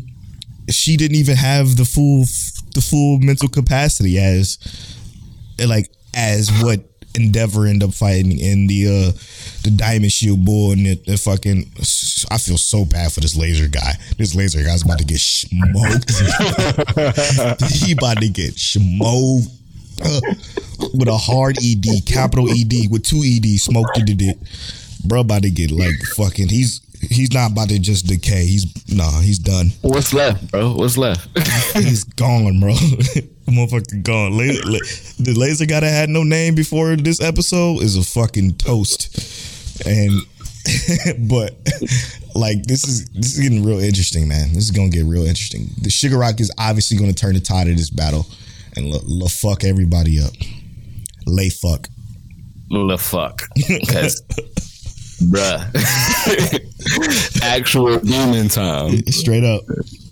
[0.70, 2.24] she didn't even have the full
[2.74, 4.58] the full mental capacity as
[5.66, 6.80] like as what
[7.14, 9.12] Endeavor end up fighting in the uh
[9.64, 11.70] the Diamond Shield Bull and the, the fucking.
[12.30, 13.92] I feel so bad for this laser guy.
[14.16, 16.10] This laser guy's about to get smoked.
[17.72, 19.48] he about to get smoked
[20.02, 20.20] uh,
[20.94, 24.38] with a hard ED, capital ED with two ED smoked it.
[25.04, 26.48] Bro, about to get like fucking.
[26.48, 28.46] He's he's not about to just decay.
[28.46, 29.70] He's nah, he's done.
[29.82, 31.28] what's left bro what's left
[31.74, 32.72] He's gone, bro.
[33.46, 34.32] Motherfucker gone.
[34.32, 34.78] La- la-
[35.18, 39.86] the laser guy that had no name before this episode is a fucking toast.
[39.86, 40.20] And
[41.28, 41.56] but
[42.34, 44.48] like this is this is getting real interesting, man.
[44.54, 45.66] This is gonna get real interesting.
[45.80, 48.26] The Shigaraki is obviously gonna turn the tide of this battle
[48.76, 50.32] and la fuck everybody up.
[51.26, 51.88] Lay fuck.
[52.70, 54.22] the fuck because
[55.30, 55.62] bruh
[57.42, 59.62] actual demon time Straight up.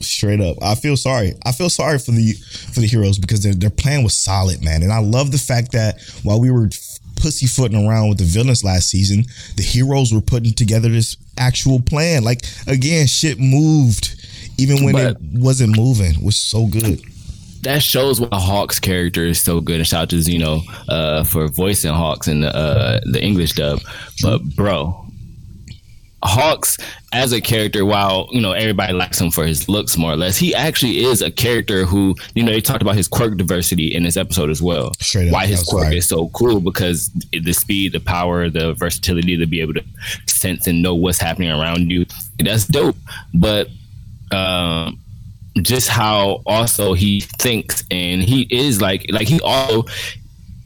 [0.00, 0.56] Straight up.
[0.62, 1.34] I feel sorry.
[1.44, 2.32] I feel sorry for the
[2.72, 4.82] for the heroes because their their plan was solid, man.
[4.82, 6.68] And I love the fact that while we were
[7.16, 9.24] pussyfooting around with the villains last season,
[9.56, 12.24] the heroes were putting together this actual plan.
[12.24, 14.16] Like again, shit moved
[14.58, 16.12] even when it wasn't moving.
[16.14, 17.00] It was so good.
[17.62, 19.76] That shows why Hawk's character is so good.
[19.76, 23.80] And shout out to Zeno uh, for voicing Hawks in the uh, the English dub.
[24.22, 25.06] But bro,
[26.22, 26.76] Hawks
[27.12, 30.36] as a character, while you know everybody likes him for his looks more or less,
[30.36, 34.02] he actually is a character who you know they talked about his quirk diversity in
[34.02, 34.92] this episode as well.
[35.00, 35.94] Straight why that his quirk fire.
[35.94, 39.84] is so cool because the speed, the power, the versatility to be able to
[40.26, 42.06] sense and know what's happening around you.
[42.38, 42.96] That's dope.
[43.34, 43.68] But
[44.30, 45.00] um,
[45.56, 49.84] just how also he thinks and he is like like he also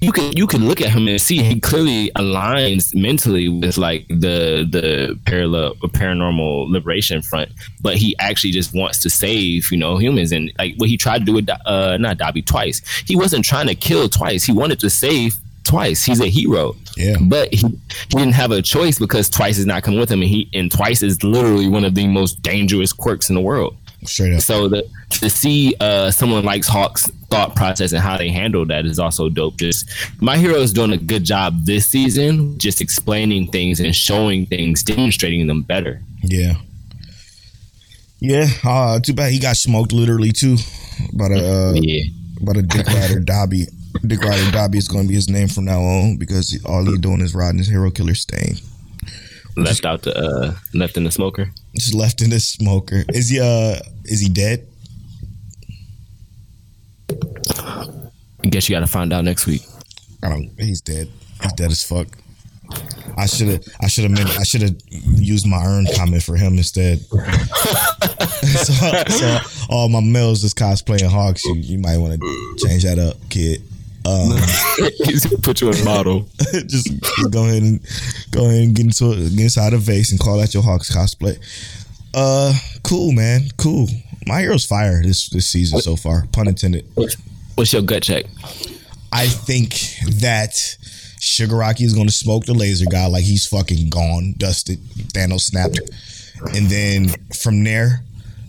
[0.05, 4.07] you can you can look at him and see he clearly aligns mentally with like
[4.09, 9.97] the the parallel paranormal liberation front, but he actually just wants to save you know
[9.97, 12.83] humans and like what he tried to do with uh not Dabi twice.
[13.07, 14.45] He wasn't trying to kill twice.
[14.45, 16.05] He wanted to save twice.
[16.05, 16.77] He's a hero.
[16.97, 17.17] Yeah.
[17.23, 17.79] But he, he
[18.11, 21.03] didn't have a choice because twice is not coming with him and he and twice
[21.03, 23.77] is literally one of the most dangerous quirks in the world.
[24.05, 24.41] Straight up.
[24.41, 28.87] So the, to see uh, someone like Hawk's thought process and how they handle that
[28.87, 29.57] is also dope.
[29.57, 29.89] Just
[30.21, 34.83] my hero is doing a good job this season, just explaining things and showing things,
[34.83, 36.01] demonstrating them better.
[36.23, 36.55] Yeah.
[38.21, 38.47] Yeah.
[38.65, 40.57] Uh, too bad he got smoked literally too.
[41.13, 42.05] By a uh, Yeah,
[42.41, 43.67] by a Dick Rider Dabi.
[44.07, 46.99] Dick Rider Dabi is going to be his name from now on because all he's
[46.99, 48.57] doing is riding his hero killer stain.
[49.57, 51.51] left out the uh, left in the smoker.
[51.77, 53.05] Just left in the smoker.
[53.09, 54.67] Is he uh is he dead?
[57.11, 59.63] I guess you got to find out next week.
[60.23, 61.09] I don't he's dead.
[61.43, 62.09] He's dead as fuck.
[63.17, 66.55] I should have I should have I should have used my urn comment for him
[66.55, 67.01] instead.
[68.45, 69.39] so, so
[69.69, 71.45] all my males just cosplaying Hawks.
[71.45, 73.63] You, you might want to change that up, kid.
[74.07, 74.33] Um,
[75.05, 76.29] He's put you in model.
[76.53, 77.81] just, just go ahead and
[78.31, 81.39] go ahead and get into get inside a vase and call that your Hawks cosplay.
[82.15, 82.53] Uh,
[82.83, 83.89] cool, man, cool.
[84.27, 86.87] My hero's fire this this season so far, pun intended.
[87.57, 88.25] What's your gut check?
[89.13, 89.71] I think
[90.21, 90.51] that
[91.21, 94.79] Shigaraki is going to smoke the laser guy like he's fucking gone, dusted.
[95.13, 95.79] Thanos snapped,
[96.55, 98.03] and then from there,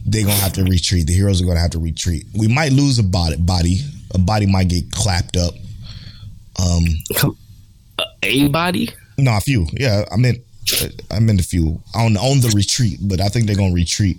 [0.05, 1.07] they're gonna have to retreat.
[1.07, 2.25] The heroes are gonna have to retreat.
[2.37, 3.37] We might lose a body.
[3.37, 3.81] Body,
[4.13, 5.53] a body might get clapped up.
[6.57, 6.83] Um,
[8.23, 8.89] A body?
[9.17, 9.67] no, a few.
[9.73, 10.39] Yeah, I meant,
[11.11, 14.17] I meant a few on on the retreat, but I think they're gonna retreat,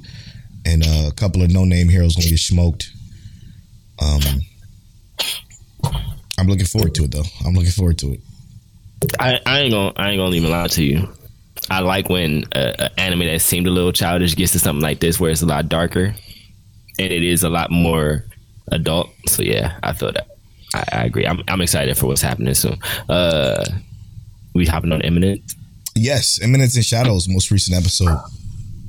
[0.64, 2.90] and uh, a couple of no name heroes gonna get smoked.
[4.01, 4.20] Um,
[6.38, 7.24] I'm looking forward to it though.
[7.44, 8.20] I'm looking forward to it.
[9.18, 11.09] I, I ain't gonna I ain't gonna even lie to you.
[11.70, 15.01] I like when uh, an anime that seemed a little childish gets to something like
[15.01, 16.14] this where it's a lot darker
[16.99, 18.24] and it is a lot more
[18.68, 19.11] adult.
[19.26, 20.28] So yeah, I feel that.
[20.74, 21.26] I, I agree.
[21.26, 22.78] I'm I'm excited for what's happening soon.
[23.09, 23.64] Uh,
[24.55, 25.42] we hopping on imminent.
[25.97, 28.18] Yes, Eminence and Shadows, most recent episode.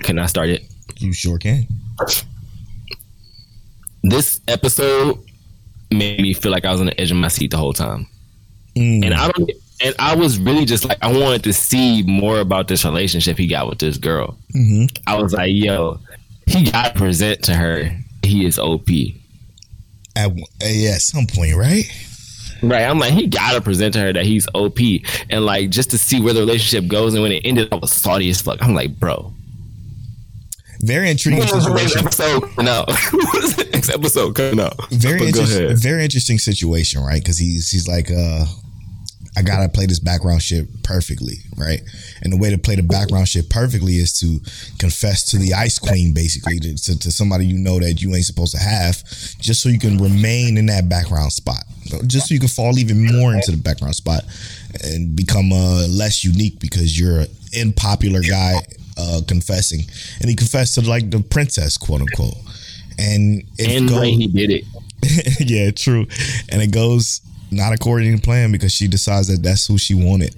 [0.03, 0.63] Can I start it?
[0.97, 1.65] You sure can.
[4.03, 5.17] This episode
[5.89, 8.07] made me feel like I was on the edge of my seat the whole time.
[8.75, 9.05] Mm.
[9.05, 9.51] and I don't.
[9.83, 13.47] And I was really just like, I wanted to see more about this relationship he
[13.47, 14.37] got with this girl.
[14.51, 15.99] hmm I was like, yo,
[16.47, 17.91] he got to present to her
[18.23, 18.89] he is OP.
[20.15, 20.31] At,
[20.61, 21.85] yeah, at some point, right?
[22.61, 22.83] Right.
[22.83, 24.79] I'm like, he got to present to her that he's OP.
[25.29, 27.13] And like, just to see where the relationship goes.
[27.13, 28.61] And when it ended, I was salty as fuck.
[28.61, 29.33] I'm like, bro.
[30.81, 32.05] Very intriguing situation.
[32.05, 32.65] episode coming.
[33.71, 34.89] Next episode coming out.
[34.91, 35.75] Very interesting.
[35.75, 37.21] Very interesting situation, right?
[37.21, 38.45] Because he's he's like, uh,
[39.37, 41.79] I gotta play this background shit perfectly, right?
[42.23, 44.39] And the way to play the background shit perfectly is to
[44.79, 48.25] confess to the Ice Queen, basically, to, to, to somebody you know that you ain't
[48.25, 49.03] supposed to have,
[49.39, 51.63] just so you can remain in that background spot,
[52.07, 54.23] just so you can fall even more into the background spot
[54.83, 57.27] and become uh, less unique because you're an
[57.61, 58.55] unpopular guy
[58.97, 59.81] uh, confessing,
[60.19, 62.33] and he confessed to like the princess, quote unquote.
[62.97, 64.63] And it And goes- way he did it.
[65.47, 66.07] yeah, true.
[66.49, 67.21] And it goes
[67.51, 70.35] not according to plan because she decides that that's who she wanted.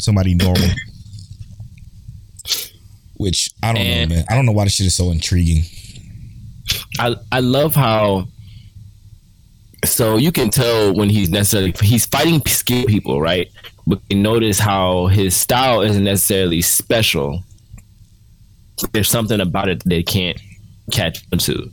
[0.00, 0.68] Somebody normal.
[3.16, 4.24] Which I don't And- know, man.
[4.28, 5.64] I don't know why this shit is so intriguing.
[6.98, 8.28] I I love how
[9.84, 13.48] so you can tell when he's necessarily he's fighting skilled people, right?
[13.86, 17.42] But you notice how his style isn't necessarily special.
[18.92, 20.38] There's something about it that they can't
[20.92, 21.70] catch on to.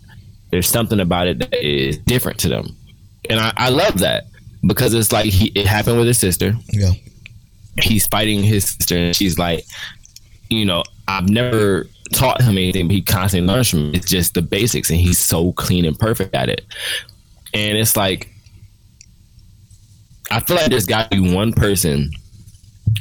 [0.52, 2.76] There's something about it that is different to them,
[3.30, 4.24] and I, I love that
[4.66, 6.54] because it's like he, it happened with his sister.
[6.72, 6.92] Yeah.
[7.82, 9.66] He's fighting his sister, and she's like,
[10.50, 13.98] you know, I've never taught him anything, but he constantly learns from me.
[13.98, 16.62] It's just the basics, and he's so clean and perfect at it.
[17.54, 18.30] And it's like,
[20.32, 22.12] I feel like there's got to be one person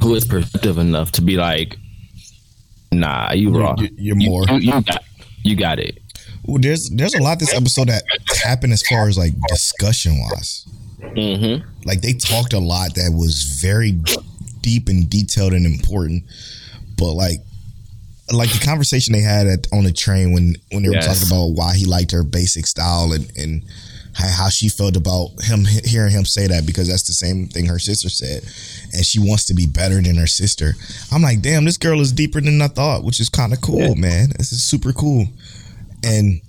[0.02, 1.76] who is perceptive enough to be like,
[2.92, 3.74] nah, you raw.
[3.78, 4.44] You- you're You- more.
[4.48, 5.04] You, you got,
[5.42, 5.98] you got it.
[6.46, 8.02] Well, there's there's a lot this episode that
[8.44, 10.66] happened as far as like discussion wise.
[11.12, 11.68] Mm-hmm.
[11.84, 13.92] Like they talked a lot that was very
[14.60, 16.24] deep and detailed and important.
[16.96, 17.38] But like
[18.32, 21.48] like the conversation they had at on the train when when they were talking about
[21.48, 23.62] why he liked her basic style and and
[24.14, 27.66] how, how she felt about him hearing him say that because that's the same thing
[27.66, 28.42] her sister said
[28.94, 30.72] and she wants to be better than her sister
[31.12, 33.94] i'm like damn this girl is deeper than i thought which is kind of cool
[33.94, 35.26] man this is super cool
[36.04, 36.40] and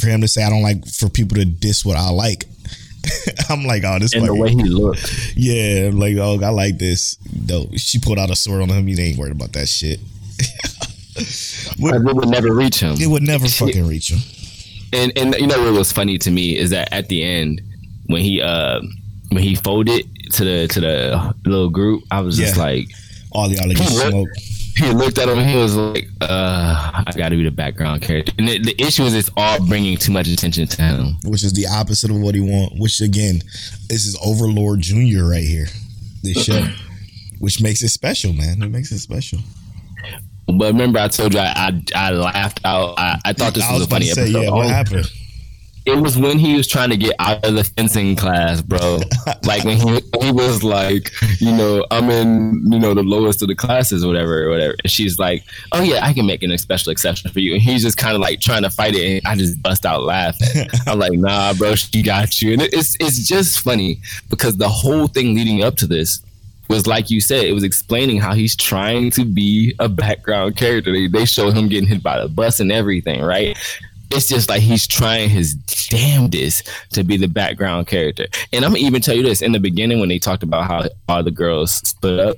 [0.00, 2.44] for him to say I don't like for people to diss what I like.
[3.50, 5.32] I'm like, oh, this And the way he looked.
[5.36, 7.16] yeah, I'm like, oh, I like this.
[7.48, 8.86] No, she pulled out a sword on him.
[8.86, 10.00] He ain't worried about that shit.
[11.80, 12.94] Like, it would never reach him.
[13.00, 14.20] It would never fucking reach him.
[14.92, 17.60] and and you know what was funny to me is that at the end
[18.06, 18.80] when he uh
[19.30, 22.88] when he folded to the to the little group, I was just like
[23.32, 24.28] All y'all get He looked- smoke.
[24.86, 28.02] he looked at him and he was like, uh, I got to be the background
[28.02, 28.32] character.
[28.38, 31.16] And the, the issue is it's all bringing too much attention to him.
[31.24, 32.78] which is the opposite of what he want.
[32.78, 33.40] Which again,
[33.88, 35.66] this is Overlord Junior right here.
[36.22, 36.66] This show,
[37.38, 38.62] which makes it special, man.
[38.62, 39.38] It makes it special.
[40.46, 42.94] But remember, I told you I I, I laughed out.
[42.98, 44.42] I, I thought this I was, was a funny say, episode.
[44.44, 45.10] yeah, what Oh, happened?
[45.88, 49.00] It was when he was trying to get out of the fencing class, bro.
[49.44, 51.10] like when he he was like,
[51.40, 54.74] you know, I'm in, you know, the lowest of the classes, or whatever, or whatever.
[54.84, 57.54] And she's like, oh yeah, I can make an special exception for you.
[57.54, 60.02] And he's just kind of like trying to fight it, and I just bust out
[60.02, 60.68] laughing.
[60.86, 62.52] I'm like, nah, bro, she got you.
[62.52, 66.22] And it's it's just funny because the whole thing leading up to this
[66.68, 70.92] was like you said, it was explaining how he's trying to be a background character.
[70.92, 73.56] They, they showed him getting hit by the bus and everything, right?
[74.10, 78.26] It's just like he's trying his damnedest to be the background character.
[78.52, 80.84] And I'm gonna even tell you this in the beginning when they talked about how
[81.08, 82.36] all the girls split up.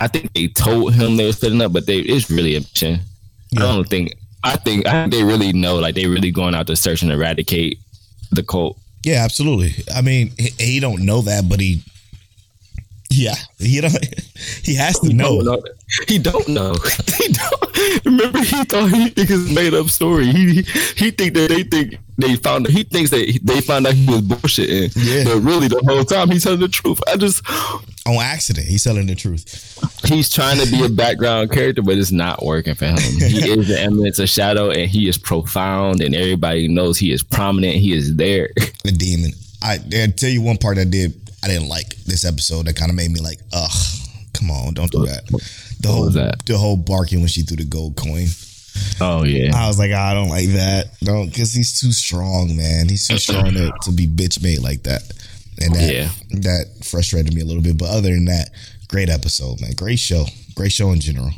[0.00, 3.00] I think they told him they were splitting up, but they it's really a mission.
[3.56, 6.66] I don't think I think I think they really know, like they really going out
[6.68, 7.78] to search and eradicate
[8.30, 8.78] the cult.
[9.04, 9.74] Yeah, absolutely.
[9.94, 11.82] I mean, he, he don't know that, but he,
[13.10, 13.94] yeah, he don't.
[14.64, 15.40] He has to He know.
[15.40, 15.62] know.
[16.08, 16.74] He don't know.
[17.18, 18.04] He don't.
[18.06, 20.26] Remember, he thought he made up story.
[20.26, 20.62] He he,
[20.96, 22.66] he think that they think they found.
[22.68, 24.92] He thinks that they found out he was bullshitting.
[24.96, 25.24] Yeah.
[25.24, 27.00] But really, the whole time he's telling the truth.
[27.08, 27.42] I just
[28.06, 29.44] On accident, he's telling the truth.
[30.06, 32.98] he's trying to be a background character, but it's not working for him.
[32.98, 37.22] He is the eminence of shadow, and he is profound, and everybody knows he is
[37.22, 37.76] prominent.
[37.76, 38.50] He is there.
[38.84, 39.32] The demon.
[39.62, 41.14] I, I tell you one part I did.
[41.42, 42.66] I didn't like this episode.
[42.66, 43.70] That kind of made me like, ugh,
[44.34, 45.26] come on, don't do that.
[45.26, 46.44] The What whole that?
[46.46, 48.26] the whole barking when she threw the gold coin.
[49.00, 49.50] Oh yeah.
[49.54, 50.90] I was like, I don't like that.
[51.02, 52.88] Don't because he's too strong, man.
[52.88, 55.02] He's too strong to, to be bitch made like that.
[55.60, 56.08] And that Yeah.
[56.42, 57.76] that frustrated me a little bit.
[57.78, 58.50] But other than that,
[58.88, 59.72] great episode, man.
[59.72, 60.24] Great show.
[60.54, 61.30] Great show in general.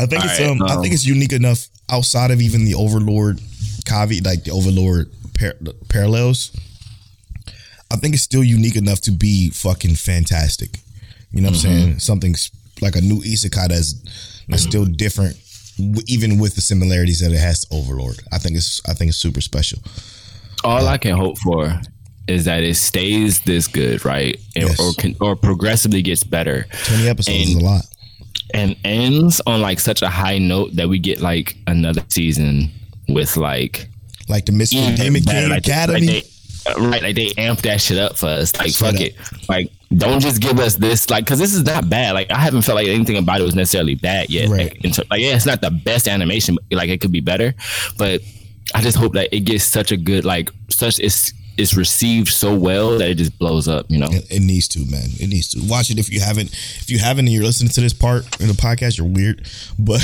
[0.00, 2.64] I think All it's right, um, I um, think it's unique enough outside of even
[2.64, 3.38] the Overlord
[3.84, 5.56] Kavi, like the Overlord par-
[5.88, 6.50] parallels.
[7.92, 10.80] I think it's still unique enough to be fucking fantastic.
[11.30, 11.68] You know what Mm-hmm.
[11.68, 11.98] I'm saying?
[12.00, 13.94] Something's like a new isekai that's
[14.48, 15.36] that's still different,
[15.78, 18.20] w- even with the similarities that it has to Overlord.
[18.32, 19.78] I think it's I think it's super special.
[20.64, 21.80] all I can hope for
[22.28, 24.36] is that it stays this good, right?
[24.56, 24.80] And- Yes.
[24.80, 27.82] Or can, or progressively gets better Twenty episodes is a lot.
[28.54, 32.70] and ends on like such a high note that we get like another season
[33.08, 33.88] with like
[34.28, 36.06] Like the Mystery Demon King Academy.
[36.06, 36.31] Like they, uh,
[36.78, 38.54] right, like they amp that shit up for us.
[38.56, 39.00] Like Straight fuck up.
[39.40, 42.12] it, like don't just give us this, like because this is not bad.
[42.14, 44.48] Like I haven't felt like anything about it was necessarily bad yet.
[44.48, 44.82] Right.
[44.82, 47.54] Like, ter- like yeah, it's not the best animation, but like it could be better.
[47.98, 48.22] But
[48.74, 52.56] I just hope that it gets such a good like such it's it's received so
[52.56, 53.86] well that it just blows up.
[53.90, 54.08] You know.
[54.10, 55.08] It, it needs to, man.
[55.20, 55.60] It needs to.
[55.68, 56.50] Watch it if you haven't.
[56.52, 59.46] If you haven't, and you're listening to this part in the podcast, you're weird.
[59.78, 60.00] But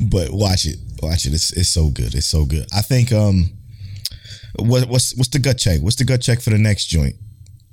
[0.00, 0.78] but watch it.
[1.02, 1.34] Watch it.
[1.34, 2.14] It's it's so good.
[2.14, 2.66] It's so good.
[2.72, 3.50] I think um,
[4.56, 5.80] what what's what's the gut check?
[5.80, 7.16] What's the gut check for the next joint?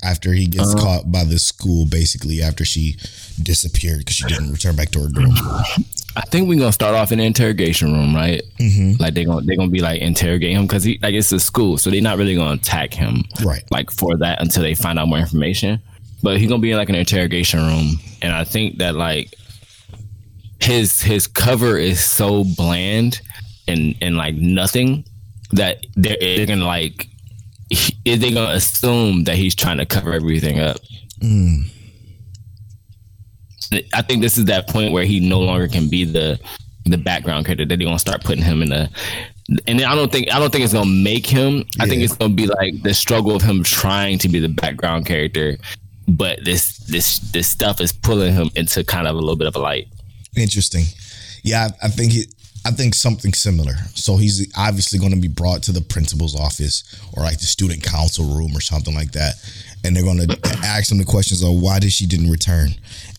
[0.02, 2.96] After he gets caught by the school, basically after she
[3.44, 5.32] disappeared because she didn't return back to her dorm.
[6.16, 8.42] I think we're gonna start off in the interrogation room, right?
[8.60, 9.02] Mm-hmm.
[9.02, 11.78] Like they're gonna they're gonna be like interrogate him because he like it's a school,
[11.78, 13.64] so they're not really gonna attack him, Right.
[13.72, 15.82] Like for that until they find out more information.
[16.24, 19.34] But he's gonna be in like an interrogation room, and I think that like
[20.62, 23.22] his his cover is so bland
[23.68, 25.06] and and like nothing
[25.52, 27.08] that they're, they're gonna like
[27.70, 30.78] he, they're gonna assume that he's trying to cover everything up.
[31.22, 31.64] Hmm.
[33.94, 36.40] I think this is that point where he no longer can be the
[36.86, 37.66] the background character.
[37.66, 38.90] That they're gonna start putting him in a,
[39.68, 41.66] and I don't think I don't think it's gonna make him.
[41.80, 45.06] I think it's gonna be like the struggle of him trying to be the background
[45.06, 45.58] character,
[46.08, 49.56] but this this this stuff is pulling him into kind of a little bit of
[49.56, 49.88] a light.
[50.36, 50.86] Interesting.
[51.44, 52.26] Yeah, I, I think he.
[52.66, 53.74] I think something similar.
[53.96, 56.84] So he's obviously going to be brought to the principal's office
[57.16, 59.36] or like the student council room or something like that,
[59.84, 62.70] and they're going to ask him the questions of why did she didn't return,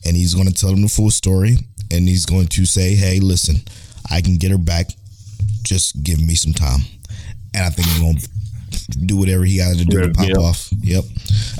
[0.05, 1.57] and he's going to tell them the full story,
[1.91, 3.57] and he's going to say, "Hey, listen,
[4.11, 4.87] I can get her back.
[5.63, 6.81] Just give me some time."
[7.55, 8.29] And I think he's going to
[9.07, 10.45] do whatever he got to do to pop Reveal.
[10.45, 10.69] off.
[10.83, 11.05] Yep.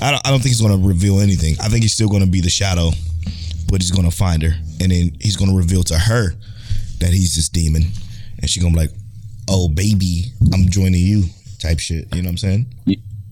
[0.01, 1.55] I don't, I don't think he's going to reveal anything.
[1.59, 2.91] I think he's still going to be the shadow,
[3.69, 6.35] but he's going to find her, and then he's going to reveal to her
[7.01, 7.83] that he's this demon,
[8.39, 8.91] and she gonna be like,
[9.49, 11.25] "Oh baby, I'm joining you,"
[11.59, 12.07] type shit.
[12.15, 12.65] You know what I'm saying?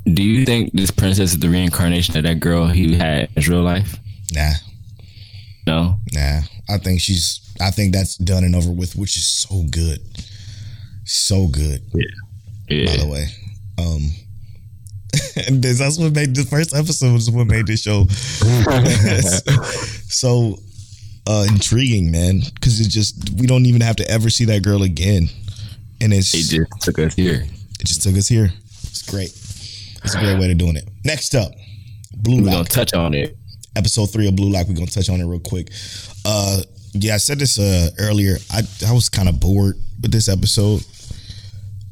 [0.05, 3.61] Do you think this princess is the reincarnation of that girl he had in real
[3.61, 3.97] life?
[4.33, 4.51] Nah,
[5.67, 5.95] No.
[6.13, 6.41] nah.
[6.67, 7.39] I think she's.
[7.61, 9.99] I think that's done and over with, which is so good,
[11.03, 11.81] so good.
[11.93, 12.05] Yeah.
[12.69, 12.85] yeah.
[12.85, 13.25] By the way,
[13.79, 14.09] um,
[15.59, 18.05] this, that's what made the first episode was what made this show
[20.07, 20.57] so
[21.29, 22.41] uh intriguing, man.
[22.55, 25.29] Because it just we don't even have to ever see that girl again,
[26.01, 27.45] and it's He just took us here.
[27.79, 28.51] it just took us here.
[28.83, 29.29] It's great.
[30.03, 30.87] It's a great way of doing it.
[31.05, 31.51] Next up,
[32.17, 33.37] Blue We're gonna touch on it.
[33.75, 34.67] episode three of Blue Lock.
[34.67, 35.69] We're gonna touch on it real quick.
[36.25, 36.61] Uh,
[36.93, 38.37] yeah, I said this uh earlier.
[38.51, 40.83] I I was kind of bored with this episode.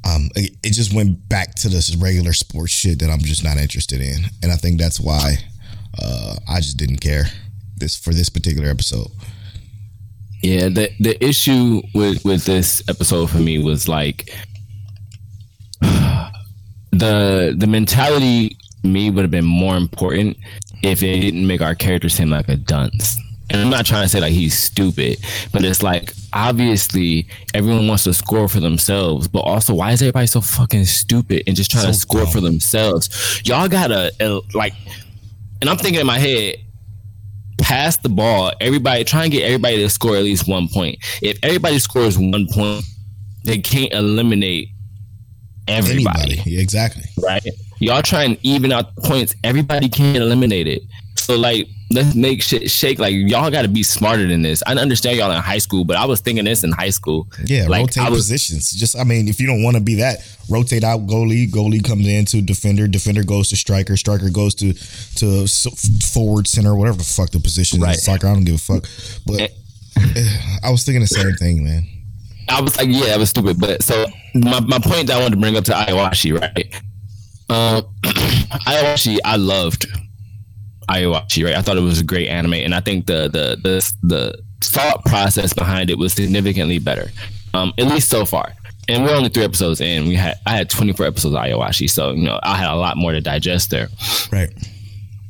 [0.05, 3.57] Um, it, it just went back to this regular sports shit that I'm just not
[3.57, 5.35] interested in, and I think that's why
[6.01, 7.25] uh I just didn't care
[7.77, 9.07] this for this particular episode.
[10.41, 14.29] Yeah, the the issue with with this episode for me was like
[15.81, 20.37] the the mentality me would have been more important
[20.83, 23.19] if it didn't make our character seem like a dunce.
[23.49, 25.19] And I'm not trying to say like he's stupid,
[25.53, 30.27] but it's like obviously everyone wants to score for themselves, but also why is everybody
[30.27, 32.31] so fucking stupid and just trying to score dumb.
[32.31, 33.41] for themselves?
[33.45, 34.73] Y'all gotta uh, like,
[35.61, 36.57] and I'm thinking in my head,
[37.67, 38.53] pass the ball.
[38.61, 40.97] Everybody try and get everybody to score at least one point.
[41.21, 42.85] If everybody scores one point,
[43.43, 44.69] they can't eliminate
[45.67, 47.03] everybody, Anybody, yeah, exactly.
[47.21, 47.45] right?
[47.79, 49.35] Y'all try and even out the points.
[49.43, 50.81] Everybody can't eliminate it.
[51.17, 52.99] So like, let's make shit shake.
[52.99, 54.61] Like y'all got to be smarter than this.
[54.67, 57.27] I understand y'all in high school, but I was thinking this in high school.
[57.45, 58.71] Yeah, like rotate was, positions.
[58.71, 60.19] Just, I mean, if you don't want to be that,
[60.49, 61.49] rotate out goalie.
[61.49, 62.87] Goalie comes in to defender.
[62.87, 63.95] Defender goes to striker.
[63.97, 65.47] Striker goes to to
[66.13, 67.95] forward center, whatever the fuck the position Right.
[67.95, 68.03] is.
[68.03, 68.85] Soccer, I don't give a fuck.
[69.25, 69.47] But eh,
[70.63, 71.83] I was thinking the same thing, man.
[72.49, 73.59] I was like, yeah, that was stupid.
[73.59, 76.81] But so my, my point that I wanted to bring up to Aoashi, right?
[77.49, 79.85] Um, Aoashi, I loved
[80.89, 81.55] Aoashi, right?
[81.55, 85.03] I thought it was a great anime, and I think the the the the thought
[85.05, 87.09] process behind it was significantly better,
[87.53, 88.53] um, at least so far.
[88.89, 90.07] And we're only three episodes in.
[90.07, 92.97] We had I had 24 episodes of Aoashi, so you know I had a lot
[92.97, 93.89] more to digest there.
[94.31, 94.51] Right.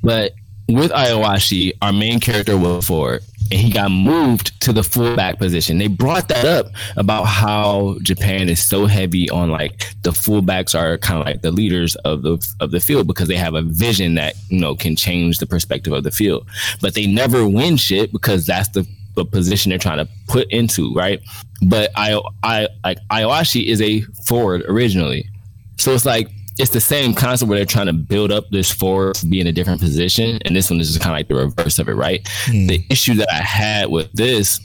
[0.04, 0.34] But
[0.70, 5.78] with Aoashi, our main character was forward, and he got moved to the fullback position.
[5.78, 6.68] They brought that up
[6.98, 11.52] about how Japan is so heavy on like the fullbacks are kind of like the
[11.52, 14.96] leaders of the of the field because they have a vision that you know can
[14.96, 16.46] change the perspective of the field.
[16.82, 20.94] But they never win shit because that's the the position they're trying to put into,
[20.94, 21.22] right?
[21.62, 25.30] But I I like Aoashi is a forward originally.
[25.78, 26.30] So it's like
[26.60, 29.48] it's the same concept where they're trying to build up this forward to be in
[29.48, 31.94] a different position, and this one is just kind of like the reverse of it,
[31.94, 32.28] right?
[32.46, 32.68] Hmm.
[32.68, 34.60] The issue that I had with this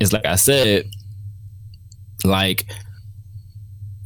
[0.00, 0.86] is like I said,
[2.24, 2.66] like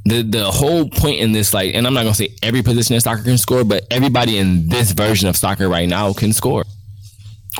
[0.07, 3.01] the the whole point in this, like, and I'm not gonna say every position in
[3.01, 6.65] soccer can score, but everybody in this version of soccer right now can score.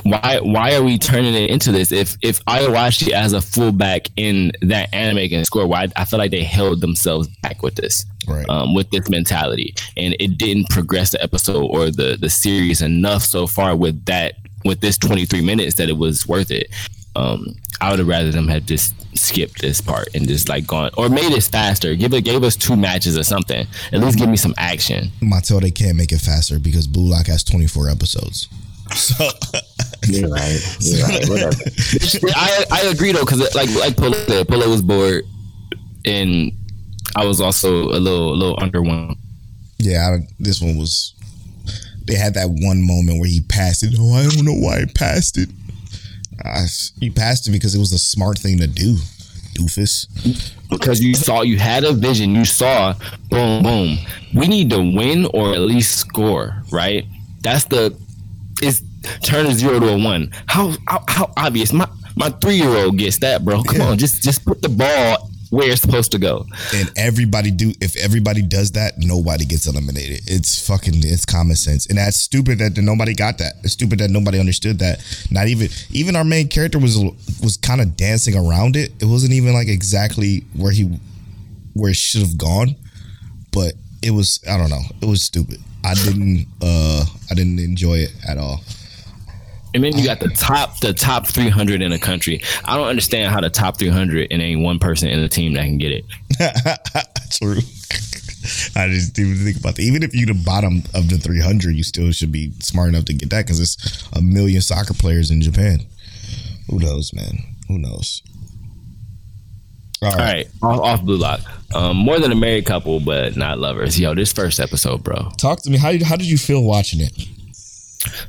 [0.03, 1.91] Why why are we turning it into this?
[1.91, 6.31] If if Aoashi as a fullback in that anime can score, why I feel like
[6.31, 8.47] they held themselves back with this Right.
[8.49, 13.23] um, with this mentality, and it didn't progress the episode or the the series enough
[13.23, 14.35] so far with that
[14.65, 16.67] with this 23 minutes that it was worth it.
[17.15, 20.91] Um, I would have rather them have just skipped this part and just like gone
[20.97, 21.95] or made it faster.
[21.95, 23.65] Give it gave us two matches or something.
[23.91, 25.09] At least give me some action.
[25.21, 28.47] Mattel, they can't make it faster because Blue Lock has 24 episodes.
[28.95, 29.25] So
[30.07, 30.77] You're right.
[30.79, 31.29] You're right.
[31.29, 31.55] Whatever.
[32.35, 35.23] I I agree though because like like Polo said, Polo was bored,
[36.05, 36.51] and
[37.15, 39.17] I was also a little a little underwhelmed.
[39.79, 41.13] yeah, I, this one was.
[42.05, 43.93] They had that one moment where he passed it.
[43.99, 45.49] Oh, I don't know why he passed it.
[46.45, 46.65] Uh,
[47.01, 48.95] he passed it because it was a smart thing to do,
[49.55, 50.07] doofus.
[50.69, 52.93] because you saw you had a vision you saw
[53.29, 53.97] boom boom
[54.35, 57.05] we need to win or at least score right
[57.41, 57.97] that's the
[58.61, 58.81] it's
[59.23, 60.31] turn zero to a one.
[60.47, 61.73] How how, how obvious.
[61.73, 63.63] My my three-year-old gets that bro.
[63.63, 63.89] Come Yeah.
[63.89, 66.45] on just just put the ball where it's supposed to go.
[66.75, 70.21] And everybody do if everybody does that nobody gets eliminated.
[70.27, 71.85] It's fucking it's common sense.
[71.85, 73.53] And that's stupid that nobody got that.
[73.63, 74.99] It's stupid that nobody understood that.
[75.31, 76.97] Not even even our main character was
[77.41, 78.91] was kind of dancing around it.
[79.01, 80.99] It wasn't even like exactly where he
[81.73, 82.75] where it should have gone.
[83.51, 84.83] But it was i don't know.
[85.01, 88.61] It was stupid i didn't uh i didn't enjoy it at all
[89.73, 93.31] and then you got the top the top 300 in the country i don't understand
[93.33, 96.05] how the top 300 and ain't one person in the team that can get it
[97.31, 97.59] True.
[98.75, 99.81] I just didn't even think about that.
[99.81, 103.13] Even if you're the bottom of the 300, you still should be smart enough to
[103.13, 105.85] get that because it's a million soccer players in Japan.
[106.69, 107.55] Who knows, man?
[107.67, 108.21] Who knows?
[110.01, 111.41] All All right, off, off Blue Lock.
[111.73, 113.99] Um, more than a married couple, but not lovers.
[113.99, 115.31] Yo, this first episode, bro.
[115.37, 115.77] Talk to me.
[115.77, 117.27] How did, how did you feel watching it?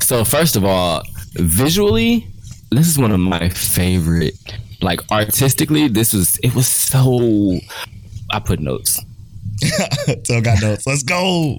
[0.01, 1.03] So first of all,
[1.35, 2.27] visually,
[2.71, 4.35] this is one of my favorite.
[4.81, 7.59] Like artistically, this was it was so.
[8.31, 9.01] I put notes.
[10.25, 10.87] Still got notes.
[10.87, 11.59] Let's go.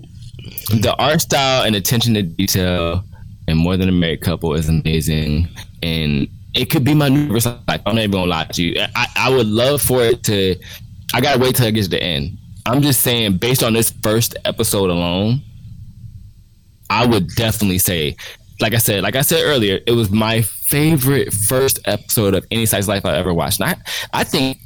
[0.70, 3.04] The art style and attention to detail,
[3.48, 5.48] and more than a married couple is amazing.
[5.84, 6.28] And
[6.60, 7.60] it could be my new life.
[7.68, 8.82] I'm not even gonna lie to you.
[8.96, 10.56] I, I would love for it to.
[11.14, 12.38] I gotta wait till it gets to the end.
[12.66, 15.42] I'm just saying, based on this first episode alone,
[16.90, 18.18] I would definitely say,
[18.60, 22.66] like I said, like I said earlier, it was my favorite first episode of any
[22.66, 23.62] size life I ever watched.
[23.62, 24.58] And I, I think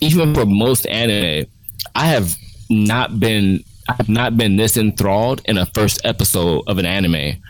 [0.00, 1.46] even for most anime,
[1.94, 2.34] I have
[2.68, 7.40] not been I have not been this enthralled in a first episode of an anime.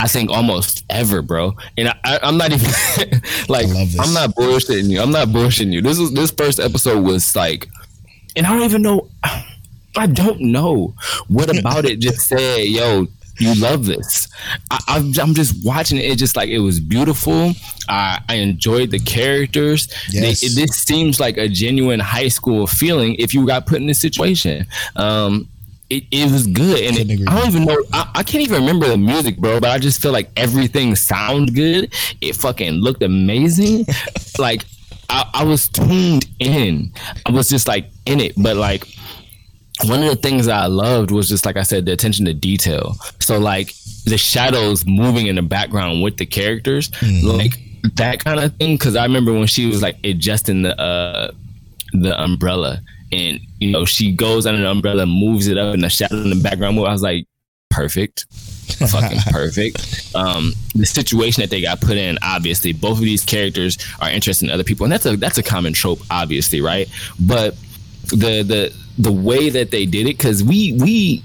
[0.00, 1.54] I think almost ever, bro.
[1.76, 2.66] And I, I'm not even
[3.48, 3.98] like I love this.
[4.00, 5.00] I'm not bullshitting you.
[5.00, 5.82] I'm not bullshitting you.
[5.82, 7.68] This was this first episode was like,
[8.36, 9.08] and I don't even know.
[9.96, 10.94] I don't know
[11.26, 13.08] what about it just said, yo,
[13.40, 14.28] you love this.
[14.70, 16.04] I, I'm, I'm just watching it.
[16.04, 17.52] It just like it was beautiful.
[17.88, 19.88] I, I enjoyed the characters.
[20.12, 20.42] They- Yes.
[20.44, 23.98] it, this seems like a genuine high school feeling if you got put in this
[24.00, 24.64] situation.
[24.94, 25.48] Um,
[25.90, 27.82] it, it was good, and it, I don't even know.
[27.92, 29.60] I, I can't even remember the music, bro.
[29.60, 31.92] But I just feel like everything sounded good.
[32.20, 33.86] It fucking looked amazing.
[34.38, 34.64] like
[35.10, 36.92] I, I was tuned in.
[37.26, 38.34] I was just like in it.
[38.36, 38.86] But like
[39.84, 42.94] one of the things I loved was just like I said, the attention to detail.
[43.18, 43.74] So like
[44.04, 46.90] the shadows moving in the background with the characters,
[47.24, 47.58] like
[47.96, 48.74] that kind of thing.
[48.74, 51.32] Because I remember when she was like adjusting the uh
[51.92, 52.80] the umbrella,
[53.12, 56.30] and you know she goes under the umbrella, moves it up, and the shadow in
[56.30, 56.86] the background move.
[56.86, 57.26] I was like,
[57.70, 58.26] perfect.
[58.90, 60.14] fucking perfect.
[60.14, 64.46] Um, the situation that they got put in, obviously, both of these characters are interested
[64.46, 66.88] in other people, and that's a that's a common trope, obviously, right?
[67.18, 67.56] But
[68.08, 71.22] the the the way that they did it, because we we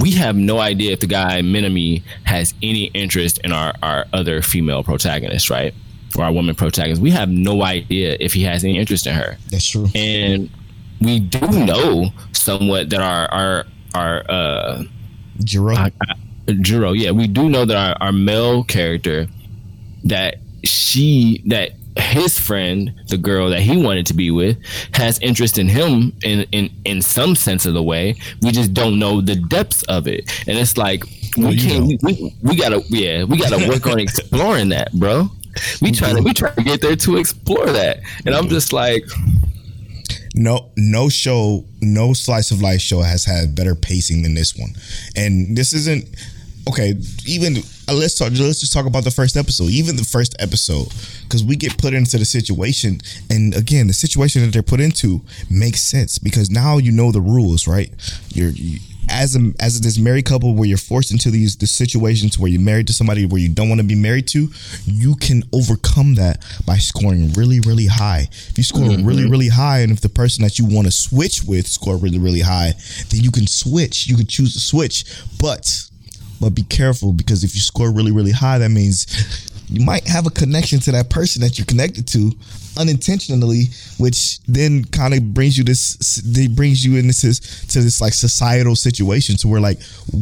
[0.00, 4.42] we have no idea if the guy Minami has any interest in our our other
[4.42, 5.74] female protagonist, right?
[6.16, 7.00] Or our woman protagonist.
[7.00, 9.86] We have no idea if he has any interest in her That's true.
[9.94, 10.50] and
[11.00, 14.84] we do know somewhat that our our our uh
[15.44, 15.74] Jiro.
[16.60, 19.26] Jiro, yeah, we do know that our, our male character
[20.04, 24.58] that she that his friend, the girl that he wanted to be with,
[24.94, 28.16] has interest in him in in in some sense of the way.
[28.42, 31.04] We just don't know the depths of it, and it's like
[31.36, 31.86] we Well, can't.
[31.86, 35.28] We, we, we gotta yeah, we gotta work on exploring that, bro.
[35.82, 39.04] We trying to we trying to get there to explore that, and I'm just like,
[40.34, 44.70] no no show no slice of life show has had better pacing than this one.
[45.16, 46.08] And this isn't
[46.68, 46.94] okay
[47.26, 47.56] even
[47.88, 50.88] uh, let's talk let's just talk about the first episode even the first episode
[51.22, 53.00] because we get put into the situation
[53.30, 57.20] and again the situation that they're put into makes sense because now you know the
[57.20, 57.90] rules right?
[58.34, 58.78] You're you,
[59.10, 62.60] as a as this married couple where you're forced into these the situations where you're
[62.60, 64.48] married to somebody where you don't want to be married to
[64.84, 68.28] you can overcome that by scoring really really high.
[68.30, 69.06] If you score mm-hmm.
[69.06, 72.18] really really high and if the person that you want to switch with score really
[72.18, 72.72] really high
[73.10, 74.06] then you can switch.
[74.06, 75.04] You can choose to switch.
[75.40, 75.86] But
[76.40, 79.06] but be careful because if you score really really high that means
[79.70, 82.32] you might have a connection to that person that you're connected to
[82.78, 83.64] unintentionally
[83.98, 88.12] which then kind of brings you this it brings you in this to this like
[88.12, 89.78] societal situation to where like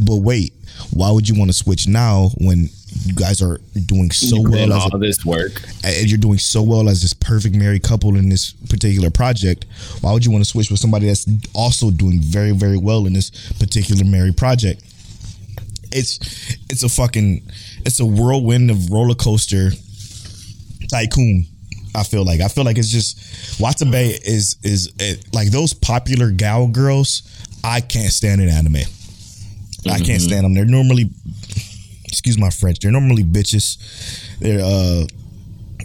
[0.07, 0.53] but wait
[0.93, 2.69] why would you want to switch now when
[3.05, 5.63] you guys are doing so you well as a all this work.
[5.85, 9.67] and you're doing so well as this perfect married couple in this particular project,
[10.01, 13.13] why would you want to switch with somebody that's also doing very, very well in
[13.13, 14.83] this particular married project?
[15.91, 16.19] It's
[16.69, 17.43] it's a fucking
[17.85, 19.71] it's a whirlwind of roller coaster
[20.91, 21.47] tycoon.
[21.95, 23.19] I feel like I feel like it's just
[23.61, 27.23] Watabe is is it, like those popular gal girls.
[27.65, 28.77] I can't stand in anime.
[29.91, 30.55] I can't stand them.
[30.55, 31.11] They're normally,
[32.05, 32.81] excuse my French.
[32.81, 33.79] They're normally bitches.
[34.39, 35.07] They're uh,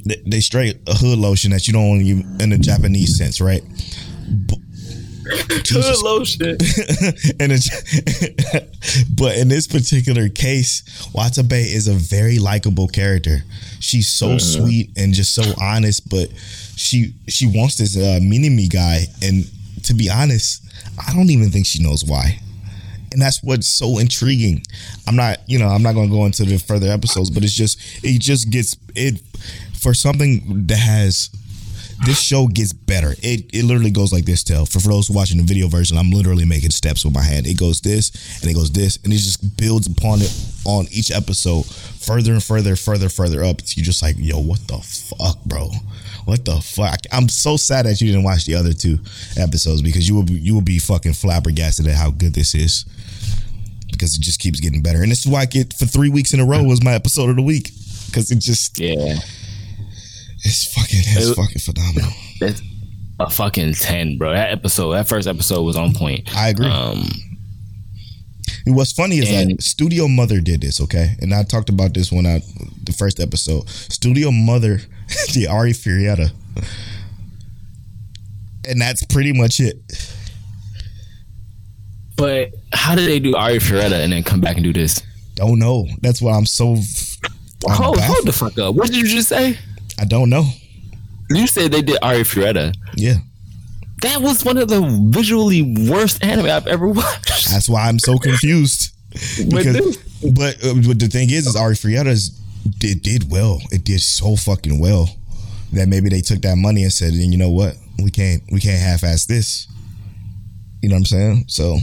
[0.05, 3.63] they, they straight a hood lotion that you don't even in the Japanese sense, right?
[5.63, 6.51] Jesus lotion.
[7.39, 7.69] and it's,
[9.15, 10.83] but in this particular case,
[11.13, 13.39] Watabe is a very likable character.
[13.79, 16.29] She's so sweet and just so honest, but
[16.75, 19.45] she she wants this uh, Minami guy, and
[19.83, 20.63] to be honest,
[21.05, 22.39] I don't even think she knows why.
[23.11, 24.63] And that's what's so intriguing.
[25.07, 27.53] I'm not, you know, I'm not going to go into the further episodes, but it's
[27.53, 29.21] just, it just gets it
[29.79, 31.29] for something that has
[32.05, 33.15] this show gets better.
[33.21, 34.43] It it literally goes like this.
[34.43, 37.47] Tell for, for those watching the video version, I'm literally making steps with my hand.
[37.47, 40.33] It goes this and it goes this, and it just builds upon it
[40.65, 43.61] on each episode, further and further, further, further up.
[43.75, 45.69] You're just like, yo, what the fuck, bro?
[46.25, 47.01] what the fuck?
[47.11, 48.99] I'm so sad that you didn't watch the other two
[49.37, 52.85] episodes because you will be, you will be fucking flabbergasted at how good this is
[53.91, 55.01] because it just keeps getting better.
[55.01, 57.29] And this is why I get for three weeks in a row was my episode
[57.29, 57.71] of the week
[58.07, 59.19] because it just Yeah.
[60.43, 62.11] It's fucking it's It- fucking phenomenal.
[62.41, 62.61] It's
[63.19, 64.33] a fucking 10, bro.
[64.33, 66.35] That episode, that first episode was on point.
[66.35, 66.67] I agree.
[66.67, 67.09] Um,
[68.65, 71.15] And what's funny is that Studio Mother did this, okay?
[71.21, 72.41] And I talked about this when I
[72.83, 73.69] the first episode.
[73.69, 74.77] Studio Mother
[75.33, 76.31] the Arifureta.
[78.65, 79.77] And that's pretty much it.
[82.15, 85.01] but how did they do Arifureta and then come back and do this?
[85.35, 85.87] Don't know.
[86.01, 86.73] That's why I'm so
[87.67, 88.15] I'm hold, baffled.
[88.15, 88.75] hold the fuck up.
[88.75, 89.57] What did you just say?
[89.99, 90.45] I don't know.
[91.29, 92.75] You said they did Arifureta.
[92.95, 93.15] Yeah.
[94.01, 97.49] That was one of the visually worst anime I've ever watched.
[97.49, 98.89] That's why I'm so confused.
[99.51, 99.97] But because,
[100.33, 102.29] but, uh, but the thing is, is Arifureta's
[102.79, 103.61] did did well.
[103.71, 105.07] It did so fucking well
[105.73, 108.79] that maybe they took that money and said, you know what, we can't we can't
[108.81, 109.67] half ass this.
[110.81, 111.45] You know what I'm saying?
[111.47, 111.77] So,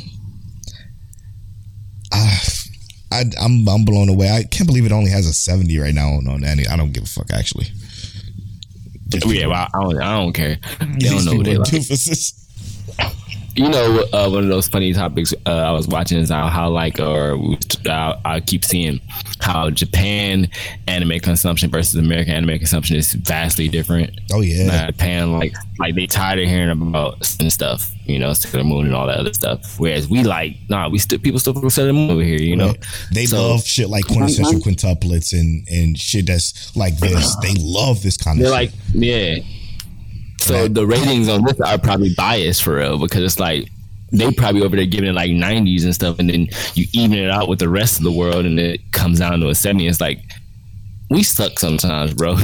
[2.12, 2.39] I,
[3.12, 4.28] I I'm I'm blown away.
[4.28, 6.66] I can't believe it only has a 70 right now on on any.
[6.66, 7.66] I don't give a fuck actually.
[9.27, 10.59] Yeah, well, I don't, I don't care.
[10.81, 11.69] They These don't know what they're like.
[11.69, 12.40] doofuses.
[13.57, 16.71] You know, uh, one of those funny topics uh, I was watching is how, how
[16.71, 17.37] like, or
[17.87, 19.01] I, I keep seeing
[19.41, 20.49] how Japan
[20.87, 24.19] anime consumption versus American anime consumption is vastly different.
[24.33, 24.87] Oh yeah.
[24.87, 28.95] Japan, like, like they tired of hearing about and stuff, you know, Sailor Moon and
[28.95, 29.79] all that other stuff.
[29.81, 32.69] Whereas we like, nah, we still people still fuck Sailor Moon over here, you know.
[32.69, 32.85] Right.
[33.13, 37.35] They So- love shit like quintessential quintuplets and and shit that's like this.
[37.43, 38.73] They love this kind of They're shit.
[38.73, 39.37] like, yeah.
[40.41, 43.69] So the ratings on this are probably biased for real because it's like
[44.12, 47.31] they probably over there giving it like 90s and stuff, and then you even it
[47.31, 49.87] out with the rest of the world, and it comes down to a 70.
[49.87, 50.19] It's like
[51.11, 52.37] we suck sometimes, bro.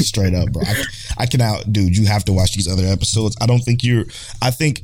[0.00, 0.62] straight up, bro.
[0.66, 0.84] I,
[1.18, 1.96] I cannot, dude.
[1.96, 3.36] You have to watch these other episodes.
[3.40, 4.04] I don't think you're.
[4.42, 4.82] I think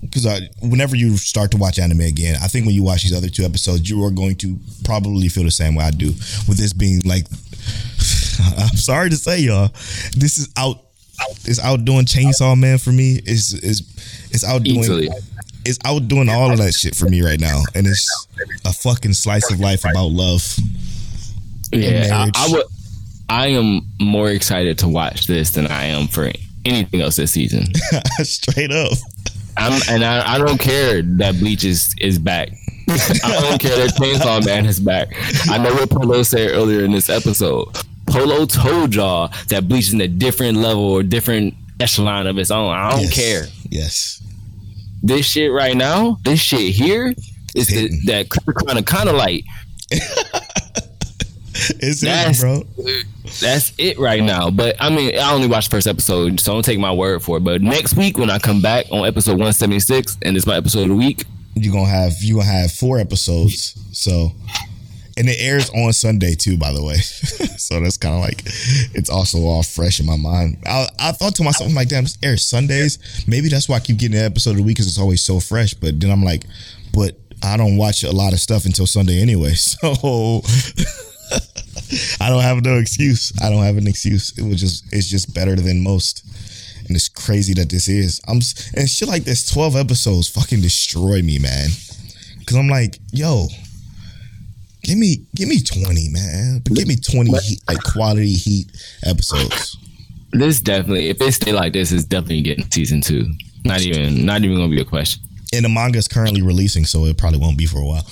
[0.00, 0.26] because
[0.60, 3.44] whenever you start to watch anime again, I think when you watch these other two
[3.44, 6.08] episodes, you are going to probably feel the same way I do.
[6.48, 7.26] With this being like,
[8.58, 9.68] I'm sorry to say, y'all,
[10.16, 10.80] this is out.
[11.44, 13.20] It's outdoing Chainsaw Man for me.
[13.26, 13.80] Is is
[14.30, 14.80] it's outdoing.
[14.80, 15.08] Easily.
[15.66, 18.28] It's outdoing all of that shit for me right now, and it's
[18.66, 20.58] a fucking slice of life about love.
[21.72, 22.30] yeah, I.
[22.34, 22.66] I would.
[23.28, 26.30] I am more excited to watch this than I am for
[26.64, 27.66] anything else this season.
[28.22, 28.92] Straight up.
[29.56, 32.50] I'm, and I, I don't care that Bleach is, is back.
[32.88, 35.08] I don't care that Chainsaw Man is back.
[35.48, 37.68] I know what Polo said earlier in this episode.
[38.06, 42.50] Polo told y'all that Bleach is in a different level or different echelon of its
[42.50, 42.72] own.
[42.74, 43.14] I don't Yes.
[43.14, 43.46] care.
[43.70, 44.22] Yes.
[45.02, 47.14] This shit right now, this shit here
[47.54, 49.44] is the, that kind of kind of light.
[51.80, 52.66] It's it, That's- bro.
[53.40, 54.50] That's it right now.
[54.50, 57.36] But I mean, I only watched the first episode, so don't take my word for
[57.38, 57.40] it.
[57.44, 60.88] But next week when I come back on episode 176, and it's my episode of
[60.88, 61.24] the week,
[61.54, 63.74] You're gonna have you gonna have four episodes.
[63.92, 64.32] So
[65.16, 66.96] and it airs on Sunday too, by the way.
[67.56, 68.42] so that's kind of like
[68.94, 70.58] it's also all fresh in my mind.
[70.66, 72.98] I, I thought to myself, I'm like, damn, this airs Sundays.
[73.26, 75.40] Maybe that's why I keep getting the episode of the week because it's always so
[75.40, 75.74] fresh.
[75.74, 76.44] But then I'm like,
[76.92, 79.54] but I don't watch a lot of stuff until Sunday anyway.
[79.64, 80.42] So
[82.20, 83.32] I don't have no excuse.
[83.42, 84.36] I don't have an excuse.
[84.38, 86.24] It was just it's just better than most.
[86.86, 88.20] And it's crazy that this is.
[88.28, 88.40] I'm
[88.76, 89.46] and shit like this.
[89.46, 91.70] Twelve episodes fucking destroy me, man.
[92.38, 93.48] Because I'm like, yo,
[94.84, 96.60] give me give me twenty, man.
[96.62, 98.70] But give me twenty heat, like quality heat
[99.04, 99.76] episodes.
[100.32, 103.26] this definitely, if it stay like this, it's definitely getting season two.
[103.64, 105.22] Not even, not even gonna be a question.
[105.52, 108.06] And the manga is currently releasing, so it probably won't be for a while.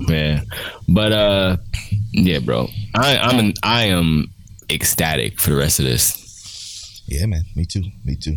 [0.00, 0.44] Man,
[0.88, 1.56] but uh,
[2.12, 4.26] yeah, bro, I, I'm an, I am
[4.68, 7.02] ecstatic for the rest of this.
[7.06, 7.44] Yeah, man.
[7.54, 7.84] Me too.
[8.04, 8.34] Me too.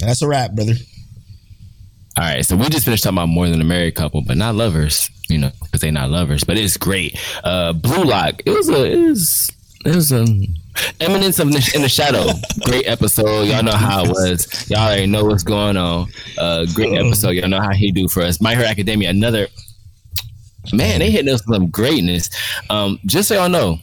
[0.00, 0.74] And that's a wrap, brother.
[2.18, 4.54] All right, so we just finished talking about more than a married couple, but not
[4.54, 6.44] lovers, you know, because they're not lovers.
[6.44, 7.18] But it's great.
[7.44, 8.42] Uh, Blue Lock.
[8.46, 9.50] It was a, it was,
[9.84, 10.26] it was a
[11.00, 12.26] eminence of in the shadow.
[12.64, 13.44] Great episode.
[13.44, 14.70] Y'all know how it was.
[14.70, 16.08] Y'all already know what's going on.
[16.38, 17.30] Uh, great episode.
[17.30, 18.40] Y'all know how he do for us.
[18.40, 19.10] My Hero Academia.
[19.10, 19.48] Another
[20.72, 21.00] man.
[21.00, 22.30] They hitting us with some greatness.
[22.70, 23.78] Um, just so y'all know,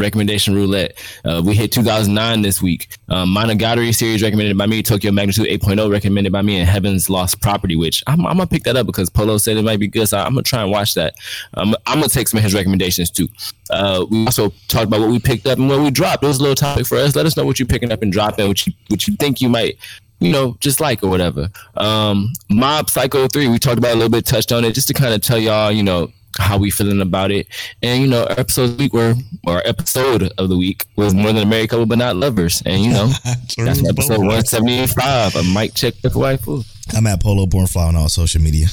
[0.00, 0.98] recommendation roulette.
[1.24, 2.88] Uh, we hit 2009 this week.
[3.08, 4.82] Um, Monogatari series recommended by me.
[4.82, 6.58] Tokyo Magnitude 8.0 recommended by me.
[6.58, 9.62] And Heaven's Lost Property, which I'm, I'm gonna pick that up because Polo said it
[9.62, 10.08] might be good.
[10.08, 11.14] So I'm gonna try and watch that.
[11.54, 13.28] Um, I'm gonna take some of his recommendations too.
[13.70, 16.24] Uh, we also talked about what we picked up and what we dropped.
[16.24, 17.14] It was a little topic for us.
[17.14, 18.48] Let us know what you're picking up and dropping.
[18.48, 19.78] What you what you think you might.
[20.22, 21.48] You know, just like or whatever.
[21.78, 24.92] Um, Mob Psycho 3, we talked about a little bit, touched on it, just to
[24.92, 27.46] kind of tell y'all, you know, how we feeling about it.
[27.82, 29.14] And you know, episode of the week were
[29.46, 32.62] or episode of the week was more than a married couple but not lovers.
[32.64, 33.06] And you know,
[33.58, 35.34] that's episode one seventy five.
[35.34, 36.66] A Mike check with waifu.
[36.96, 38.66] I'm at Polo Born Fly on all social media.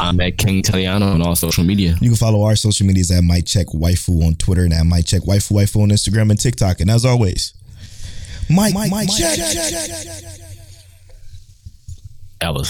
[0.00, 1.94] I'm at King Italiano on all social media.
[2.00, 5.04] You can follow our social medias at Mic Check Waifu on Twitter and at Mic
[5.04, 6.80] Check Waifu Waifu on Instagram and TikTok.
[6.80, 7.52] And as always,
[8.48, 10.40] Mike, Mike, Mike check, check, check, check.
[12.40, 12.69] Alice.